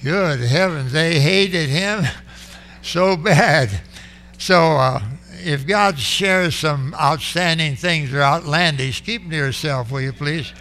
Good 0.03 0.39
heavens, 0.39 0.91
they 0.91 1.19
hated 1.19 1.69
him 1.69 2.05
so 2.81 3.15
bad. 3.15 3.81
So, 4.37 4.73
uh, 4.77 5.01
if 5.43 5.65
God 5.65 5.99
shares 5.99 6.55
some 6.55 6.93
outstanding 6.95 7.75
things 7.75 8.13
or 8.13 8.21
outlandish, 8.21 9.03
keep 9.03 9.21
them 9.21 9.31
to 9.31 9.37
yourself, 9.37 9.91
will 9.91 10.01
you 10.01 10.13
please? 10.13 10.53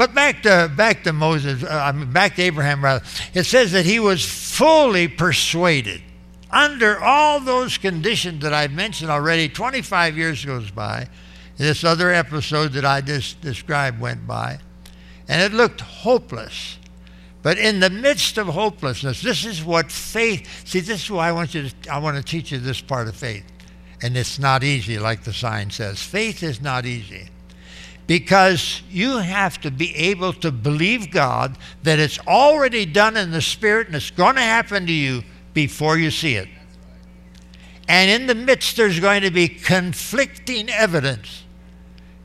But 0.00 0.14
back 0.14 0.42
to 0.44 0.72
back 0.74 1.04
to 1.04 1.12
Moses, 1.12 1.62
uh, 1.62 1.92
back 2.06 2.36
to 2.36 2.42
Abraham 2.42 2.82
rather. 2.82 3.04
It 3.34 3.44
says 3.44 3.72
that 3.72 3.84
he 3.84 4.00
was 4.00 4.24
fully 4.24 5.08
persuaded. 5.08 6.00
Under 6.50 6.98
all 6.98 7.38
those 7.38 7.76
conditions 7.76 8.42
that 8.42 8.54
I've 8.54 8.72
mentioned 8.72 9.10
already, 9.10 9.50
25 9.50 10.16
years 10.16 10.42
goes 10.42 10.70
by. 10.70 11.06
This 11.58 11.84
other 11.84 12.10
episode 12.10 12.72
that 12.72 12.84
I 12.86 13.02
just 13.02 13.42
described 13.42 14.00
went 14.00 14.26
by, 14.26 14.60
and 15.28 15.42
it 15.42 15.54
looked 15.54 15.82
hopeless. 15.82 16.78
But 17.42 17.58
in 17.58 17.80
the 17.80 17.90
midst 17.90 18.38
of 18.38 18.46
hopelessness, 18.46 19.20
this 19.20 19.44
is 19.44 19.62
what 19.62 19.92
faith. 19.92 20.66
See, 20.66 20.80
this 20.80 21.04
is 21.04 21.10
why 21.10 21.28
I 21.28 21.32
want 21.32 21.52
you 21.52 21.68
to. 21.68 21.92
I 21.92 21.98
want 21.98 22.16
to 22.16 22.22
teach 22.22 22.52
you 22.52 22.58
this 22.58 22.80
part 22.80 23.06
of 23.06 23.16
faith, 23.16 23.44
and 24.00 24.16
it's 24.16 24.38
not 24.38 24.64
easy, 24.64 24.98
like 24.98 25.24
the 25.24 25.34
sign 25.34 25.68
says. 25.68 26.02
Faith 26.02 26.42
is 26.42 26.62
not 26.62 26.86
easy, 26.86 27.28
because 28.10 28.82
you 28.90 29.18
have 29.18 29.60
to 29.60 29.70
be 29.70 29.94
able 29.94 30.32
to 30.32 30.50
believe 30.50 31.12
God 31.12 31.56
that 31.84 32.00
it's 32.00 32.18
already 32.26 32.84
done 32.84 33.16
in 33.16 33.30
the 33.30 33.40
spirit 33.40 33.86
and 33.86 33.94
it's 33.94 34.10
going 34.10 34.34
to 34.34 34.40
happen 34.40 34.84
to 34.88 34.92
you 34.92 35.22
before 35.54 35.96
you 35.96 36.10
see 36.10 36.34
it. 36.34 36.48
And 37.86 38.10
in 38.10 38.26
the 38.26 38.34
midst, 38.34 38.76
there's 38.76 38.98
going 38.98 39.22
to 39.22 39.30
be 39.30 39.46
conflicting 39.46 40.68
evidence 40.70 41.44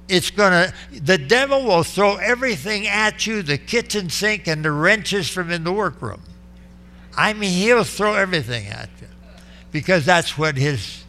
it's 0.07 0.31
going 0.31 0.51
to, 0.51 1.01
the 1.01 1.19
devil 1.19 1.63
will 1.63 1.83
throw 1.83 2.15
everything 2.15 2.87
at 2.87 3.27
you 3.27 3.43
the 3.43 3.59
kitchen 3.59 4.09
sink 4.09 4.47
and 4.47 4.65
the 4.65 4.71
wrenches 4.71 5.29
from 5.29 5.51
in 5.51 5.63
the 5.63 5.71
workroom. 5.71 6.21
I 7.15 7.33
mean, 7.33 7.51
he'll 7.51 7.83
throw 7.83 8.15
everything 8.15 8.65
at 8.67 8.89
you 8.99 9.07
because 9.71 10.03
that's 10.03 10.35
what 10.35 10.57
his 10.57 11.03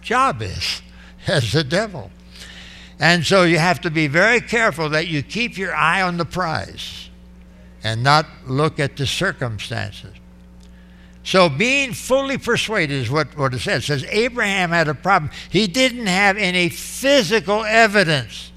job 0.00 0.42
is 0.42 0.80
as 1.26 1.50
the 1.50 1.64
devil. 1.64 2.12
And 3.02 3.26
so 3.26 3.42
you 3.42 3.58
have 3.58 3.80
to 3.80 3.90
be 3.90 4.06
very 4.06 4.40
careful 4.40 4.88
that 4.90 5.08
you 5.08 5.24
keep 5.24 5.58
your 5.58 5.74
eye 5.74 6.02
on 6.02 6.18
the 6.18 6.24
prize 6.24 7.10
and 7.82 8.00
not 8.00 8.26
look 8.46 8.78
at 8.78 8.96
the 8.96 9.08
circumstances. 9.08 10.14
So 11.24 11.48
being 11.48 11.94
fully 11.94 12.38
persuaded 12.38 12.94
is 12.94 13.10
what, 13.10 13.36
what 13.36 13.54
it 13.54 13.58
says. 13.58 13.82
It 13.82 13.86
says 13.86 14.04
Abraham 14.08 14.70
had 14.70 14.86
a 14.86 14.94
problem. 14.94 15.32
He 15.50 15.66
didn't 15.66 16.06
have 16.06 16.36
any 16.36 16.68
physical 16.68 17.64
evidence. 17.64 18.52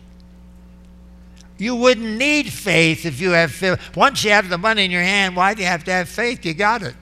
You 1.58 1.76
wouldn't 1.76 2.20
need 2.20 2.54
faith 2.54 3.08
if 3.08 3.20
you 3.20 3.32
have 3.32 3.52
faith. 3.52 3.80
Once 3.96 4.24
you 4.24 4.30
have 4.30 4.50
the 4.50 4.60
money 4.60 4.86
in 4.86 4.92
your 4.92 5.02
hand, 5.02 5.36
why 5.36 5.56
do 5.56 5.64
you 5.64 5.68
have 5.68 5.86
to 5.86 5.92
have 5.92 6.08
faith? 6.08 6.46
You 6.46 6.54
got 6.54 6.84
it. 6.84 6.94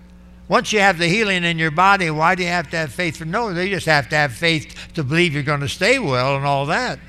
Once 0.48 0.72
you 0.72 0.80
have 0.80 0.98
the 0.98 1.08
healing 1.08 1.44
in 1.44 1.60
your 1.60 1.72
body, 1.72 2.10
why 2.10 2.36
do 2.36 2.44
you 2.44 2.50
have 2.50 2.70
to 2.70 2.78
have 2.78 2.94
faith 2.94 3.18
for 3.18 3.26
no? 3.26 3.54
They 3.54 3.70
just 3.70 3.88
have 3.88 4.08
to 4.10 4.16
have 4.16 4.32
faith 4.32 4.94
to 4.94 5.04
believe 5.04 5.34
you're 5.34 5.44
going 5.44 5.60
to 5.60 5.68
stay 5.68 6.00
well 6.00 6.38
and 6.38 6.46
all 6.46 6.68
that. 6.68 7.00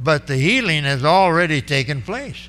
But 0.00 0.26
the 0.26 0.36
healing 0.36 0.84
has 0.84 1.04
already 1.04 1.60
taken 1.60 2.02
place. 2.02 2.48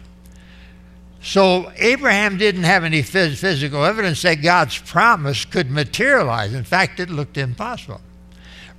So 1.21 1.71
Abraham 1.75 2.37
didn't 2.37 2.63
have 2.63 2.83
any 2.83 3.01
physical 3.01 3.83
evidence 3.83 4.21
that 4.21 4.35
God's 4.35 4.77
promise 4.77 5.43
could 5.45 5.69
materialize. 5.69 6.53
In 6.53 6.63
fact, 6.63 6.99
it 6.99 7.09
looked 7.09 7.37
impossible. 7.37 8.01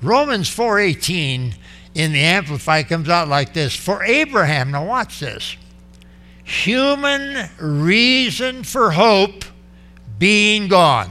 Romans 0.01 0.49
4:18 0.49 1.55
in 1.95 2.13
the 2.13 2.21
Amplified 2.21 2.89
comes 2.89 3.09
out 3.09 3.29
like 3.29 3.53
this: 3.53 3.75
For 3.75 4.03
Abraham, 4.05 4.71
now 4.71 4.85
watch 4.85 5.21
this. 5.21 5.57
Human 6.45 7.51
reason 7.59 8.65
for 8.65 8.93
hope 8.93 9.45
being 10.19 10.69
gone. 10.69 11.11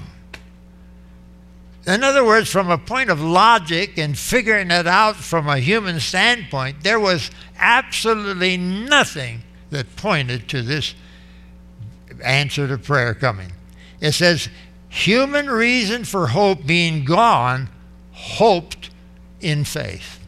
In 1.89 2.03
other 2.03 2.23
words, 2.23 2.51
from 2.51 2.69
a 2.69 2.77
point 2.77 3.09
of 3.09 3.19
logic 3.19 3.97
and 3.97 4.15
figuring 4.15 4.69
it 4.69 4.85
out 4.85 5.15
from 5.15 5.47
a 5.47 5.57
human 5.57 5.99
standpoint, 5.99 6.83
there 6.83 6.99
was 6.99 7.31
absolutely 7.57 8.57
nothing 8.57 9.41
that 9.71 9.95
pointed 9.95 10.47
to 10.49 10.61
this 10.61 10.93
answer 12.23 12.67
to 12.67 12.77
prayer 12.77 13.15
coming. 13.15 13.51
It 13.99 14.11
says, 14.11 14.49
human 14.87 15.49
reason 15.49 16.03
for 16.03 16.27
hope 16.27 16.63
being 16.63 17.05
gone, 17.05 17.69
hoped 18.11 18.91
in 19.41 19.63
faith. 19.63 20.19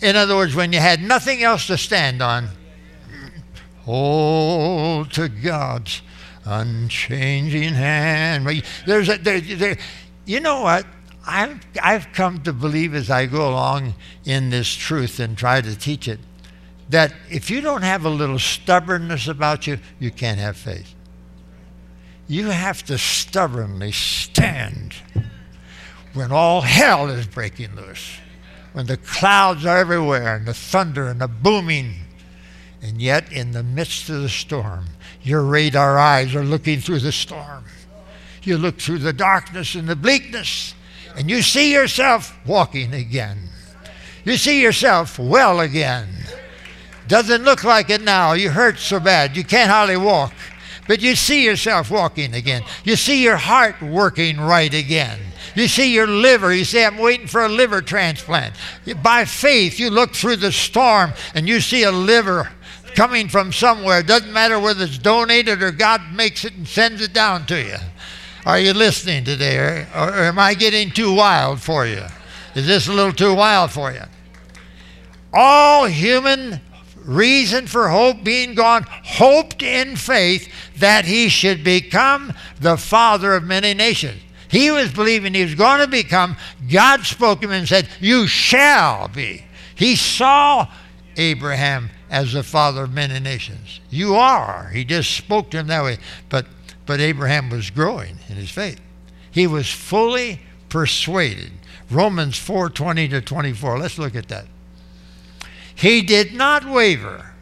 In 0.00 0.16
other 0.16 0.34
words, 0.34 0.56
when 0.56 0.72
you 0.72 0.80
had 0.80 1.00
nothing 1.00 1.44
else 1.44 1.68
to 1.68 1.78
stand 1.78 2.20
on, 2.20 2.48
hold 3.84 5.12
to 5.12 5.28
God's 5.28 6.02
unchanging 6.44 7.74
hand. 7.74 8.64
There's 8.86 9.08
a, 9.08 9.18
there, 9.18 9.40
there, 9.40 9.78
you 10.26 10.40
know 10.40 10.60
what? 10.60 10.84
I've, 11.26 11.60
I've 11.82 12.12
come 12.12 12.42
to 12.42 12.52
believe 12.52 12.94
as 12.94 13.10
I 13.10 13.26
go 13.26 13.48
along 13.48 13.94
in 14.24 14.50
this 14.50 14.72
truth 14.72 15.18
and 15.18 15.36
try 15.36 15.60
to 15.60 15.76
teach 15.76 16.06
it 16.06 16.20
that 16.88 17.12
if 17.30 17.50
you 17.50 17.60
don't 17.60 17.82
have 17.82 18.04
a 18.04 18.10
little 18.10 18.38
stubbornness 18.38 19.26
about 19.26 19.66
you, 19.66 19.78
you 19.98 20.10
can't 20.10 20.38
have 20.38 20.56
faith. 20.56 20.94
You 22.28 22.50
have 22.50 22.84
to 22.84 22.98
stubbornly 22.98 23.92
stand 23.92 24.94
when 26.14 26.32
all 26.32 26.60
hell 26.60 27.08
is 27.08 27.26
breaking 27.26 27.74
loose, 27.76 28.18
when 28.72 28.86
the 28.86 28.96
clouds 28.96 29.66
are 29.66 29.78
everywhere 29.78 30.36
and 30.36 30.46
the 30.46 30.54
thunder 30.54 31.08
and 31.08 31.20
the 31.20 31.28
booming. 31.28 31.94
And 32.82 33.00
yet, 33.00 33.32
in 33.32 33.52
the 33.52 33.62
midst 33.62 34.08
of 34.08 34.22
the 34.22 34.28
storm, 34.28 34.86
your 35.22 35.42
radar 35.42 35.98
eyes 35.98 36.34
are 36.34 36.44
looking 36.44 36.80
through 36.80 37.00
the 37.00 37.12
storm. 37.12 37.64
You 38.46 38.58
look 38.58 38.78
through 38.78 38.98
the 38.98 39.12
darkness 39.12 39.74
and 39.74 39.88
the 39.88 39.96
bleakness, 39.96 40.74
and 41.16 41.28
you 41.28 41.42
see 41.42 41.72
yourself 41.72 42.36
walking 42.46 42.94
again. 42.94 43.38
You 44.24 44.36
see 44.36 44.62
yourself 44.62 45.18
well 45.18 45.60
again. 45.60 46.08
Doesn't 47.08 47.44
look 47.44 47.64
like 47.64 47.90
it 47.90 48.02
now. 48.02 48.32
You 48.32 48.50
hurt 48.50 48.78
so 48.78 48.98
bad. 48.98 49.36
You 49.36 49.44
can't 49.44 49.70
hardly 49.70 49.96
walk. 49.96 50.32
But 50.88 51.00
you 51.00 51.16
see 51.16 51.44
yourself 51.44 51.90
walking 51.90 52.34
again. 52.34 52.62
You 52.84 52.96
see 52.96 53.22
your 53.22 53.36
heart 53.36 53.80
working 53.82 54.40
right 54.40 54.72
again. 54.72 55.18
You 55.54 55.68
see 55.68 55.92
your 55.92 56.06
liver. 56.06 56.54
You 56.54 56.64
say, 56.64 56.84
I'm 56.84 56.98
waiting 56.98 57.26
for 57.26 57.44
a 57.44 57.48
liver 57.48 57.82
transplant. 57.82 58.54
By 59.02 59.24
faith, 59.24 59.78
you 59.78 59.90
look 59.90 60.14
through 60.14 60.36
the 60.36 60.52
storm 60.52 61.12
and 61.34 61.48
you 61.48 61.60
see 61.60 61.82
a 61.82 61.92
liver 61.92 62.50
coming 62.94 63.28
from 63.28 63.52
somewhere. 63.52 64.00
It 64.00 64.06
doesn't 64.06 64.32
matter 64.32 64.58
whether 64.58 64.84
it's 64.84 64.98
donated 64.98 65.62
or 65.62 65.70
God 65.70 66.00
makes 66.12 66.44
it 66.44 66.54
and 66.54 66.66
sends 66.66 67.00
it 67.00 67.12
down 67.12 67.46
to 67.46 67.60
you. 67.60 67.76
Are 68.46 68.60
you 68.60 68.74
listening 68.74 69.24
today? 69.24 69.58
Or, 69.92 70.08
or 70.08 70.22
am 70.22 70.38
I 70.38 70.54
getting 70.54 70.92
too 70.92 71.12
wild 71.12 71.60
for 71.60 71.84
you? 71.84 72.02
Is 72.54 72.64
this 72.64 72.86
a 72.86 72.92
little 72.92 73.12
too 73.12 73.34
wild 73.34 73.72
for 73.72 73.90
you? 73.90 74.04
All 75.34 75.86
human 75.86 76.60
reason 77.04 77.66
for 77.66 77.88
hope 77.88 78.22
being 78.22 78.54
gone, 78.54 78.84
hoped 78.88 79.62
in 79.62 79.96
faith 79.96 80.48
that 80.78 81.04
he 81.04 81.28
should 81.28 81.64
become 81.64 82.32
the 82.60 82.76
father 82.76 83.34
of 83.34 83.42
many 83.42 83.74
nations. 83.74 84.22
He 84.48 84.70
was 84.70 84.92
believing 84.92 85.34
he 85.34 85.42
was 85.42 85.56
going 85.56 85.80
to 85.80 85.88
become. 85.88 86.36
God 86.70 87.04
spoke 87.04 87.40
to 87.40 87.48
him 87.48 87.52
and 87.52 87.68
said, 87.68 87.88
You 87.98 88.28
shall 88.28 89.08
be. 89.08 89.44
He 89.74 89.96
saw 89.96 90.68
Abraham 91.16 91.90
as 92.10 92.32
the 92.32 92.44
father 92.44 92.84
of 92.84 92.92
many 92.92 93.18
nations. 93.18 93.80
You 93.90 94.14
are. 94.14 94.68
He 94.68 94.84
just 94.84 95.16
spoke 95.16 95.50
to 95.50 95.58
him 95.58 95.66
that 95.66 95.82
way. 95.82 95.98
But, 96.28 96.46
but 96.86 97.00
Abraham 97.00 97.50
was 97.50 97.70
growing 97.70 98.18
in 98.28 98.36
his 98.36 98.50
faith. 98.50 98.80
He 99.30 99.46
was 99.46 99.70
fully 99.70 100.40
persuaded. 100.68 101.52
Romans 101.90 102.38
4 102.38 102.70
20 102.70 103.08
to 103.08 103.20
24. 103.20 103.78
Let's 103.78 103.98
look 103.98 104.14
at 104.14 104.28
that. 104.28 104.46
He 105.74 106.02
did 106.02 106.32
not 106.32 106.64
waver. 106.64 107.34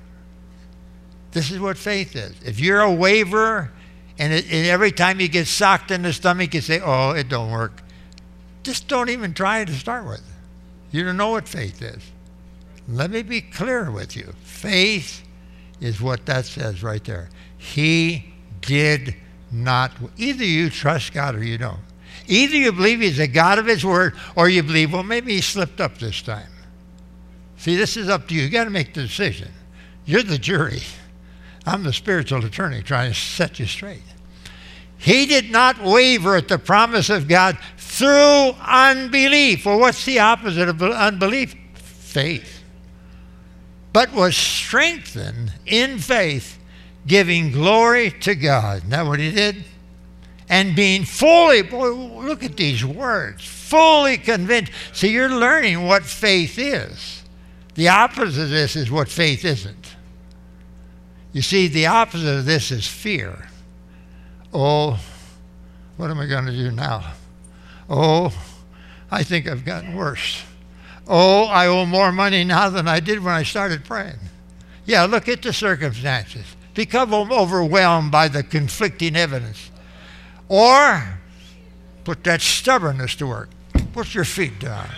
This 1.32 1.50
is 1.50 1.60
what 1.60 1.76
faith 1.78 2.16
is. 2.16 2.34
If 2.44 2.60
you're 2.60 2.80
a 2.80 2.92
waverer, 2.92 3.70
And, 4.18 4.32
it, 4.32 4.44
and 4.44 4.66
every 4.66 4.92
time 4.92 5.18
you 5.20 5.28
get 5.28 5.46
socked 5.48 5.90
in 5.90 6.02
the 6.02 6.12
stomach, 6.12 6.54
you 6.54 6.60
say, 6.60 6.80
oh, 6.80 7.10
it 7.10 7.28
don't 7.28 7.50
work. 7.50 7.82
Just 8.62 8.86
don't 8.86 9.10
even 9.10 9.34
try 9.34 9.64
to 9.64 9.72
start 9.72 10.06
with. 10.06 10.22
You 10.92 11.04
don't 11.04 11.16
know 11.16 11.30
what 11.30 11.48
faith 11.48 11.82
is. 11.82 12.02
Let 12.86 13.10
me 13.10 13.22
be 13.22 13.40
clear 13.40 13.90
with 13.90 14.14
you. 14.16 14.32
Faith 14.42 15.24
is 15.80 16.00
what 16.00 16.26
that 16.26 16.46
says 16.46 16.82
right 16.82 17.02
there. 17.02 17.28
He 17.58 18.32
did 18.60 19.16
not. 19.50 19.92
Either 20.16 20.44
you 20.44 20.70
trust 20.70 21.12
God 21.12 21.34
or 21.34 21.44
you 21.44 21.58
don't. 21.58 21.80
Either 22.26 22.56
you 22.56 22.72
believe 22.72 23.00
He's 23.00 23.18
a 23.18 23.26
God 23.26 23.58
of 23.58 23.66
His 23.66 23.84
Word, 23.84 24.14
or 24.36 24.48
you 24.48 24.62
believe, 24.62 24.92
well, 24.92 25.02
maybe 25.02 25.34
He 25.34 25.40
slipped 25.40 25.80
up 25.80 25.98
this 25.98 26.22
time. 26.22 26.48
See, 27.56 27.76
this 27.76 27.96
is 27.96 28.08
up 28.08 28.28
to 28.28 28.34
you. 28.34 28.42
You 28.42 28.50
got 28.50 28.64
to 28.64 28.70
make 28.70 28.94
the 28.94 29.02
decision. 29.02 29.50
You're 30.04 30.22
the 30.22 30.38
jury. 30.38 30.82
I'm 31.66 31.82
the 31.82 31.92
spiritual 31.92 32.44
attorney 32.44 32.82
trying 32.82 33.12
to 33.12 33.18
set 33.18 33.58
you 33.58 33.66
straight. 33.66 34.02
He 34.98 35.26
did 35.26 35.50
not 35.50 35.82
waver 35.82 36.36
at 36.36 36.48
the 36.48 36.58
promise 36.58 37.10
of 37.10 37.28
God 37.28 37.58
through 37.76 38.52
unbelief. 38.60 39.66
Well, 39.66 39.78
what's 39.78 40.04
the 40.04 40.18
opposite 40.18 40.68
of 40.68 40.82
unbelief? 40.82 41.54
Faith. 41.74 42.62
But 43.92 44.12
was 44.12 44.36
strengthened 44.36 45.52
in 45.66 45.98
faith, 45.98 46.58
giving 47.06 47.52
glory 47.52 48.11
to 48.11 48.34
God. 48.34 48.78
Isn't 48.78 48.90
that 48.90 49.06
what 49.06 49.20
he 49.20 49.30
did? 49.30 49.64
And 50.49 50.76
being 50.76 51.04
fully, 51.04 51.62
boy, 51.62 51.90
look 51.90 52.44
at 52.44 52.56
these 52.56 52.84
words, 52.84 53.44
fully 53.44 54.18
convinced. 54.18 54.73
See, 54.92 55.11
you're 55.11 55.30
learning 55.30 55.87
what 55.87 56.04
faith 56.04 56.58
is. 56.58 57.23
The 57.75 57.88
opposite 57.88 58.42
of 58.42 58.50
this 58.50 58.76
is 58.76 58.90
what 58.90 59.08
faith 59.08 59.44
isn't. 59.44 59.96
You 61.32 61.42
see, 61.42 61.66
the 61.66 61.87
opposite 61.87 62.38
of 62.38 62.44
this 62.44 62.70
is 62.70 62.87
fear. 62.87 63.49
Oh, 64.52 65.00
what 65.96 66.11
am 66.11 66.20
I 66.20 66.26
going 66.26 66.46
to 66.46 66.52
do 66.52 66.70
now? 66.70 67.12
Oh, 67.88 68.32
I 69.11 69.23
think 69.25 69.49
I've 69.49 69.64
gotten 69.64 69.94
worse. 69.94 70.42
Oh, 71.06 71.44
I 71.44 71.66
owe 71.66 71.87
more 71.87 72.12
money 72.12 72.44
now 72.44 72.68
than 72.70 72.87
I 72.87 73.00
did 73.00 73.23
when 73.23 73.34
I 73.34 73.42
started 73.42 73.84
praying. 73.84 74.18
Yeah, 74.87 75.04
look 75.04 75.28
at 75.28 75.42
the 75.42 75.52
circumstances. 75.52 76.44
Become 76.74 77.14
overwhelmed 77.14 78.10
by 78.10 78.28
the 78.28 78.42
conflicting 78.42 79.16
evidence. 79.16 79.70
Or 80.48 81.18
put 82.02 82.24
that 82.24 82.40
stubbornness 82.40 83.14
to 83.16 83.26
work. 83.26 83.50
Put 83.92 84.14
your 84.14 84.24
feet 84.24 84.58
down. 84.58 84.88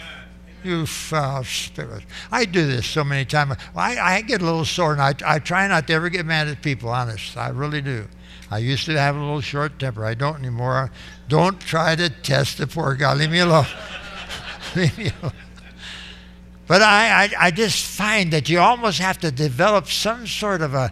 You 0.65 0.87
foul 0.87 1.45
spirit. 1.45 2.03
I 2.33 2.45
do 2.45 2.67
this 2.67 2.87
so 2.87 3.05
many 3.05 3.25
times. 3.25 3.57
I, 3.77 3.99
I 3.99 4.21
get 4.23 4.43
a 4.43 4.45
little 4.45 4.65
sore, 4.65 4.93
and 4.93 5.03
I, 5.03 5.15
I 5.25 5.39
try 5.39 5.69
not 5.69 5.87
to 5.87 5.93
ever 5.93 6.09
get 6.09 6.27
mad 6.27 6.49
at 6.49 6.63
people, 6.63 6.89
honest. 6.89 7.37
I 7.37 7.51
really 7.51 7.83
do. 7.83 8.09
I 8.51 8.59
used 8.59 8.87
to 8.87 8.99
have 8.99 9.15
a 9.15 9.19
little 9.19 9.41
short 9.41 9.79
temper. 9.79 10.05
I 10.05 10.15
don't 10.15 10.39
anymore. 10.39 10.91
Don't 11.29 11.61
try 11.61 11.95
to 11.97 12.09
test 12.09 12.59
the 12.59 12.67
poor 12.67 12.95
guy. 12.95 13.15
Leave 13.15 13.31
me 13.31 13.41
alone. 13.41 13.67
Leave 14.77 14.97
me 14.99 15.11
alone. 15.21 15.33
But 16.67 16.83
I, 16.83 17.25
I, 17.25 17.31
I, 17.39 17.51
just 17.53 17.85
find 17.85 18.33
that 18.33 18.49
you 18.49 18.59
almost 18.59 18.99
have 18.99 19.19
to 19.19 19.31
develop 19.31 19.87
some 19.87 20.27
sort 20.27 20.63
of 20.63 20.75
a, 20.75 20.91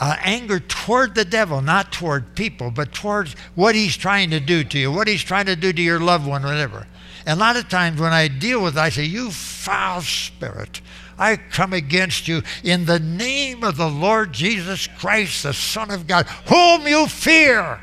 a, 0.00 0.16
anger 0.26 0.60
toward 0.60 1.14
the 1.14 1.24
devil, 1.24 1.62
not 1.62 1.92
toward 1.92 2.34
people, 2.34 2.70
but 2.70 2.92
towards 2.92 3.34
what 3.54 3.74
he's 3.74 3.96
trying 3.96 4.30
to 4.30 4.40
do 4.40 4.64
to 4.64 4.78
you, 4.78 4.92
what 4.92 5.08
he's 5.08 5.22
trying 5.22 5.46
to 5.46 5.56
do 5.56 5.72
to 5.72 5.82
your 5.82 6.00
loved 6.00 6.26
one, 6.26 6.42
whatever. 6.42 6.86
And 7.26 7.38
a 7.38 7.40
lot 7.40 7.56
of 7.56 7.68
times 7.68 8.00
when 8.00 8.12
I 8.12 8.28
deal 8.28 8.62
with 8.62 8.76
it, 8.76 8.80
I 8.80 8.90
say, 8.90 9.04
You 9.04 9.30
foul 9.30 10.02
spirit, 10.02 10.80
I 11.18 11.36
come 11.36 11.72
against 11.72 12.28
you 12.28 12.42
in 12.62 12.84
the 12.84 12.98
name 12.98 13.64
of 13.64 13.76
the 13.76 13.88
Lord 13.88 14.32
Jesus 14.32 14.86
Christ, 14.86 15.44
the 15.44 15.52
Son 15.52 15.90
of 15.90 16.06
God, 16.06 16.26
whom 16.46 16.86
you 16.86 17.06
fear. 17.06 17.80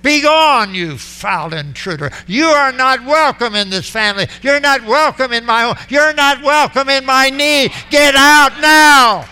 Begone, 0.00 0.74
you 0.74 0.96
foul 0.96 1.52
intruder. 1.52 2.10
You 2.28 2.44
are 2.44 2.70
not 2.70 3.04
welcome 3.04 3.56
in 3.56 3.68
this 3.68 3.90
family. 3.90 4.28
You're 4.42 4.60
not 4.60 4.84
welcome 4.84 5.32
in 5.32 5.44
my 5.44 5.62
home. 5.62 5.76
You're 5.88 6.14
not 6.14 6.40
welcome 6.42 6.88
in 6.88 7.04
my 7.04 7.30
knee. 7.30 7.70
Get 7.90 8.14
out 8.14 8.60
now. 8.60 9.26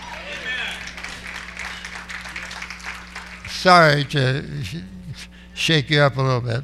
Sorry 3.57 4.03
to 4.05 4.43
shake 5.55 5.89
you 5.89 6.01
up 6.01 6.15
a 6.17 6.21
little 6.21 6.41
bit. 6.41 6.63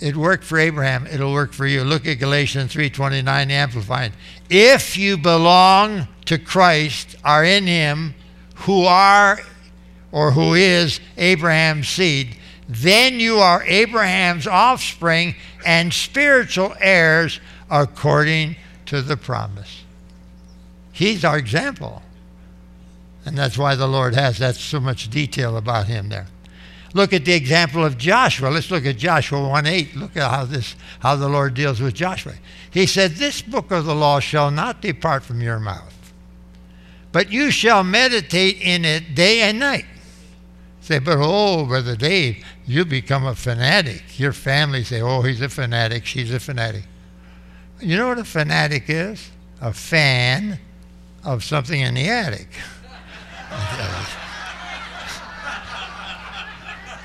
It 0.00 0.16
worked 0.16 0.44
for 0.44 0.56
Abraham, 0.56 1.04
it'll 1.08 1.32
work 1.32 1.52
for 1.52 1.66
you. 1.66 1.82
Look 1.82 2.06
at 2.06 2.20
Galatians 2.20 2.72
3:29 2.72 3.50
amplified. 3.50 4.12
If 4.48 4.96
you 4.96 5.18
belong 5.18 6.06
to 6.26 6.38
Christ, 6.38 7.16
are 7.24 7.44
in 7.44 7.66
him, 7.66 8.14
who 8.54 8.84
are 8.84 9.40
or 10.12 10.30
who 10.30 10.54
is 10.54 11.00
Abraham's 11.16 11.88
seed, 11.88 12.36
then 12.68 13.18
you 13.18 13.38
are 13.40 13.64
Abraham's 13.64 14.46
offspring 14.46 15.34
and 15.66 15.92
spiritual 15.92 16.76
heirs 16.80 17.40
according 17.68 18.54
to 18.86 19.02
the 19.02 19.16
promise. 19.16 19.82
He's 20.92 21.24
our 21.24 21.36
example. 21.36 22.02
And 23.24 23.36
that's 23.36 23.56
why 23.56 23.74
the 23.74 23.86
Lord 23.86 24.14
has 24.14 24.38
that 24.38 24.56
so 24.56 24.80
much 24.80 25.08
detail 25.08 25.56
about 25.56 25.86
him 25.86 26.08
there. 26.08 26.26
Look 26.94 27.12
at 27.12 27.24
the 27.24 27.32
example 27.32 27.84
of 27.84 27.96
Joshua. 27.96 28.48
Let's 28.48 28.70
look 28.70 28.84
at 28.84 28.98
Joshua 28.98 29.48
1 29.48 29.66
8. 29.66 29.96
Look 29.96 30.16
at 30.16 30.30
how 30.30 30.44
this 30.44 30.76
how 31.00 31.16
the 31.16 31.28
Lord 31.28 31.54
deals 31.54 31.80
with 31.80 31.94
Joshua. 31.94 32.34
He 32.70 32.86
said, 32.86 33.12
This 33.12 33.40
book 33.40 33.70
of 33.70 33.86
the 33.86 33.94
law 33.94 34.20
shall 34.20 34.50
not 34.50 34.82
depart 34.82 35.22
from 35.22 35.40
your 35.40 35.58
mouth, 35.58 36.12
but 37.10 37.32
you 37.32 37.50
shall 37.50 37.82
meditate 37.82 38.60
in 38.60 38.84
it 38.84 39.14
day 39.14 39.40
and 39.42 39.58
night. 39.58 39.86
Say, 40.82 40.98
but 40.98 41.16
oh, 41.20 41.64
Brother 41.64 41.94
Dave, 41.94 42.44
you 42.66 42.84
become 42.84 43.24
a 43.24 43.36
fanatic. 43.36 44.18
Your 44.18 44.32
family 44.32 44.82
say, 44.82 45.00
oh, 45.00 45.22
he's 45.22 45.40
a 45.40 45.48
fanatic, 45.48 46.04
she's 46.04 46.34
a 46.34 46.40
fanatic. 46.40 46.82
You 47.80 47.96
know 47.96 48.08
what 48.08 48.18
a 48.18 48.24
fanatic 48.24 48.84
is? 48.88 49.30
A 49.60 49.72
fan 49.72 50.58
of 51.24 51.44
something 51.44 51.80
in 51.80 51.94
the 51.94 52.08
attic. 52.08 52.48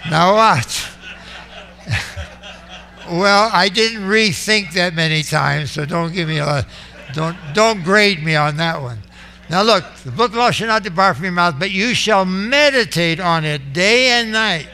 Now 0.09 0.35
watch. 0.35 0.89
well, 3.09 3.49
I 3.51 3.67
didn't 3.67 4.03
rethink 4.03 4.71
that 4.73 4.93
many 4.93 5.21
times, 5.21 5.71
so 5.71 5.85
don't 5.85 6.13
give 6.13 6.29
me 6.29 6.37
a 6.39 6.65
don't 7.13 7.35
don't 7.53 7.83
grade 7.83 8.23
me 8.23 8.35
on 8.35 8.57
that 8.57 8.81
one. 8.81 8.99
Now 9.49 9.63
look, 9.63 9.83
the 10.05 10.11
book 10.11 10.31
of 10.31 10.37
law 10.37 10.51
shall 10.51 10.67
not 10.67 10.83
depart 10.83 11.15
from 11.15 11.25
your 11.25 11.33
mouth, 11.33 11.55
but 11.57 11.71
you 11.71 11.93
shall 11.93 12.25
meditate 12.25 13.19
on 13.19 13.45
it 13.45 13.73
day 13.73 14.09
and 14.09 14.31
night, 14.31 14.67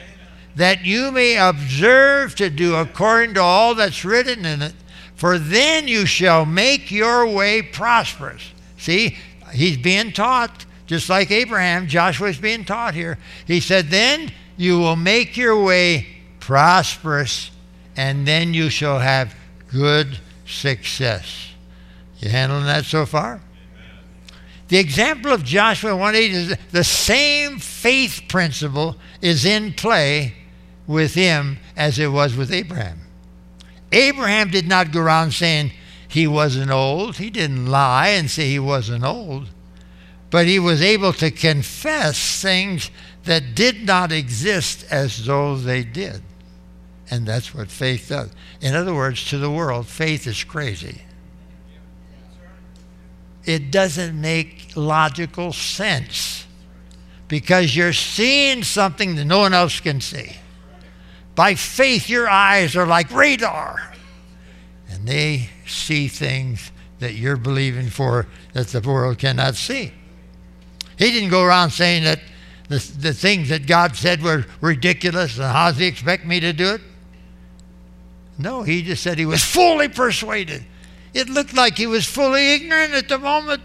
that 0.55 0.85
you 0.85 1.11
may 1.11 1.37
observe 1.37 2.35
to 2.35 2.49
do 2.49 2.75
according 2.75 3.35
to 3.35 3.41
all 3.41 3.75
that's 3.75 4.03
written 4.03 4.45
in 4.45 4.61
it. 4.61 4.73
For 5.15 5.37
then 5.39 5.87
you 5.87 6.05
shall 6.05 6.45
make 6.45 6.91
your 6.91 7.27
way 7.27 7.61
prosperous. 7.61 8.51
See, 8.77 9.17
he's 9.51 9.77
being 9.77 10.11
taught, 10.11 10.65
just 10.85 11.09
like 11.09 11.31
Abraham, 11.31 11.87
Joshua's 11.87 12.37
being 12.37 12.65
taught 12.65 12.93
here. 12.93 13.17
He 13.45 13.59
said, 13.59 13.89
Then 13.89 14.31
you 14.57 14.79
will 14.79 14.95
make 14.95 15.37
your 15.37 15.61
way 15.63 16.07
prosperous, 16.39 17.51
and 17.95 18.27
then 18.27 18.53
you 18.53 18.69
shall 18.69 18.99
have 18.99 19.35
good 19.71 20.19
success. 20.45 21.49
You 22.19 22.29
handling 22.29 22.65
that 22.65 22.85
so 22.85 23.05
far? 23.05 23.41
The 24.67 24.77
example 24.77 25.31
of 25.31 25.43
Joshua 25.43 25.95
1 25.95 26.15
8 26.15 26.31
is 26.31 26.57
the 26.71 26.83
same 26.83 27.59
faith 27.59 28.21
principle 28.27 28.95
is 29.21 29.45
in 29.45 29.73
play 29.73 30.33
with 30.87 31.13
him 31.13 31.59
as 31.75 31.99
it 31.99 32.07
was 32.07 32.35
with 32.35 32.51
Abraham. 32.51 32.99
Abraham 33.91 34.49
did 34.49 34.67
not 34.67 34.91
go 34.91 35.01
around 35.01 35.33
saying 35.33 35.71
he 36.07 36.27
wasn't 36.27 36.71
old. 36.71 37.17
He 37.17 37.29
didn't 37.29 37.67
lie 37.67 38.09
and 38.09 38.29
say 38.29 38.49
he 38.49 38.59
wasn't 38.59 39.03
old. 39.03 39.49
But 40.33 40.47
he 40.47 40.57
was 40.57 40.81
able 40.81 41.13
to 41.13 41.29
confess 41.29 42.41
things 42.41 42.89
that 43.25 43.53
did 43.53 43.85
not 43.85 44.11
exist 44.11 44.83
as 44.89 45.27
though 45.27 45.55
they 45.55 45.83
did. 45.83 46.23
And 47.11 47.27
that's 47.27 47.53
what 47.53 47.69
faith 47.69 48.09
does. 48.09 48.31
In 48.59 48.73
other 48.73 48.95
words, 48.95 49.29
to 49.29 49.37
the 49.37 49.51
world, 49.51 49.85
faith 49.85 50.25
is 50.25 50.43
crazy. 50.43 51.03
It 53.45 53.69
doesn't 53.69 54.19
make 54.19 54.71
logical 54.75 55.53
sense 55.53 56.47
because 57.27 57.75
you're 57.75 57.93
seeing 57.93 58.63
something 58.63 59.15
that 59.17 59.25
no 59.25 59.37
one 59.37 59.53
else 59.53 59.81
can 59.81 60.01
see. 60.01 60.31
By 61.35 61.53
faith, 61.53 62.09
your 62.09 62.27
eyes 62.27 62.75
are 62.75 62.87
like 62.87 63.11
radar, 63.11 63.93
and 64.89 65.07
they 65.07 65.51
see 65.67 66.07
things 66.07 66.71
that 66.97 67.13
you're 67.13 67.37
believing 67.37 67.91
for 67.91 68.25
that 68.53 68.69
the 68.69 68.81
world 68.81 69.19
cannot 69.19 69.53
see. 69.53 69.93
He 70.97 71.11
didn't 71.11 71.29
go 71.29 71.43
around 71.43 71.71
saying 71.71 72.03
that 72.03 72.19
the, 72.69 72.79
the 72.99 73.13
things 73.13 73.49
that 73.49 73.67
God 73.67 73.95
said 73.95 74.21
were 74.21 74.45
ridiculous 74.61 75.37
and 75.37 75.45
how 75.45 75.69
does 75.69 75.79
he 75.79 75.85
expect 75.85 76.25
me 76.25 76.39
to 76.39 76.53
do 76.53 76.75
it? 76.75 76.81
No, 78.37 78.63
he 78.63 78.81
just 78.81 79.03
said 79.03 79.17
he 79.17 79.25
was 79.25 79.43
fully 79.53 79.89
persuaded. 79.89 80.65
It 81.13 81.29
looked 81.29 81.53
like 81.53 81.77
he 81.77 81.87
was 81.87 82.05
fully 82.05 82.53
ignorant 82.53 82.93
at 82.93 83.09
the 83.09 83.19
moment. 83.19 83.61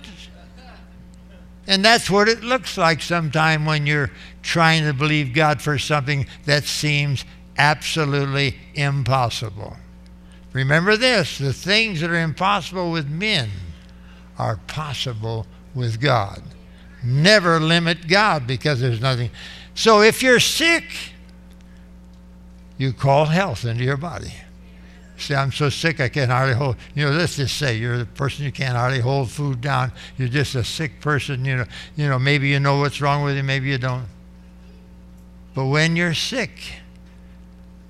And 1.67 1.85
that's 1.85 2.11
what 2.11 2.29
it 2.29 2.43
looks 2.43 2.79
like 2.79 3.03
sometime 3.03 3.67
when 3.67 3.87
you're 3.87 4.11
trying 4.43 4.85
to 4.85 4.95
believe 4.95 5.35
God 5.35 5.61
for 5.61 5.79
something 5.79 6.27
that 6.47 6.65
seems 6.65 7.25
absolutely 7.59 8.57
impossible. 8.75 9.77
Remember 10.53 10.97
this 10.97 11.39
the 11.39 11.53
things 11.53 12.01
that 12.01 12.11
are 12.11 12.21
impossible 12.21 12.91
with 12.91 13.09
men 13.09 13.51
are 14.39 14.57
possible 14.67 15.47
with 15.75 16.01
God. 16.01 16.43
Never 17.03 17.61
limit 17.61 18.09
God 18.09 18.47
because 18.47 18.81
there's 18.81 19.01
nothing. 19.01 19.31
So 19.75 20.03
if 20.03 20.23
you're 20.23 20.41
sick, 20.41 20.85
you 22.77 22.93
call 22.93 23.27
health 23.27 23.65
into 23.65 23.85
your 23.85 23.97
body. 23.97 24.33
Say, 25.17 25.35
I'm 25.35 25.51
so 25.51 25.69
sick 25.69 26.01
I 26.01 26.09
can't 26.09 26.31
hardly 26.31 26.55
hold. 26.55 26.77
You 26.95 27.07
know, 27.07 27.11
let's 27.11 27.37
just 27.37 27.57
say 27.57 27.77
you're 27.77 27.99
the 27.99 28.07
person 28.07 28.45
you 28.45 28.53
can't 28.53 28.77
hardly 28.77 29.01
hold 29.01 29.31
food 29.31 29.61
down. 29.61 29.93
You're 30.17 30.29
just 30.29 30.55
a 30.55 30.63
sick 30.63 31.01
person. 31.01 31.45
You 31.45 31.57
know, 31.57 31.65
you 31.97 32.09
know, 32.09 32.19
maybe 32.21 32.49
you 32.49 32.61
know 32.61 32.79
what's 32.79 33.01
wrong 33.01 33.25
with 33.25 33.37
you, 33.37 33.43
maybe 33.43 33.69
you 33.69 33.79
don't. 33.79 34.07
But 35.55 35.67
when 35.67 35.97
you're 35.97 36.15
sick, 36.15 36.51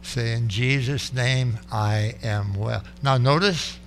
say, 0.00 0.32
in 0.32 0.48
Jesus' 0.48 1.12
name, 1.12 1.58
I 1.70 2.14
am 2.22 2.54
well. 2.54 2.82
Now 3.02 3.18
notice, 3.18 3.78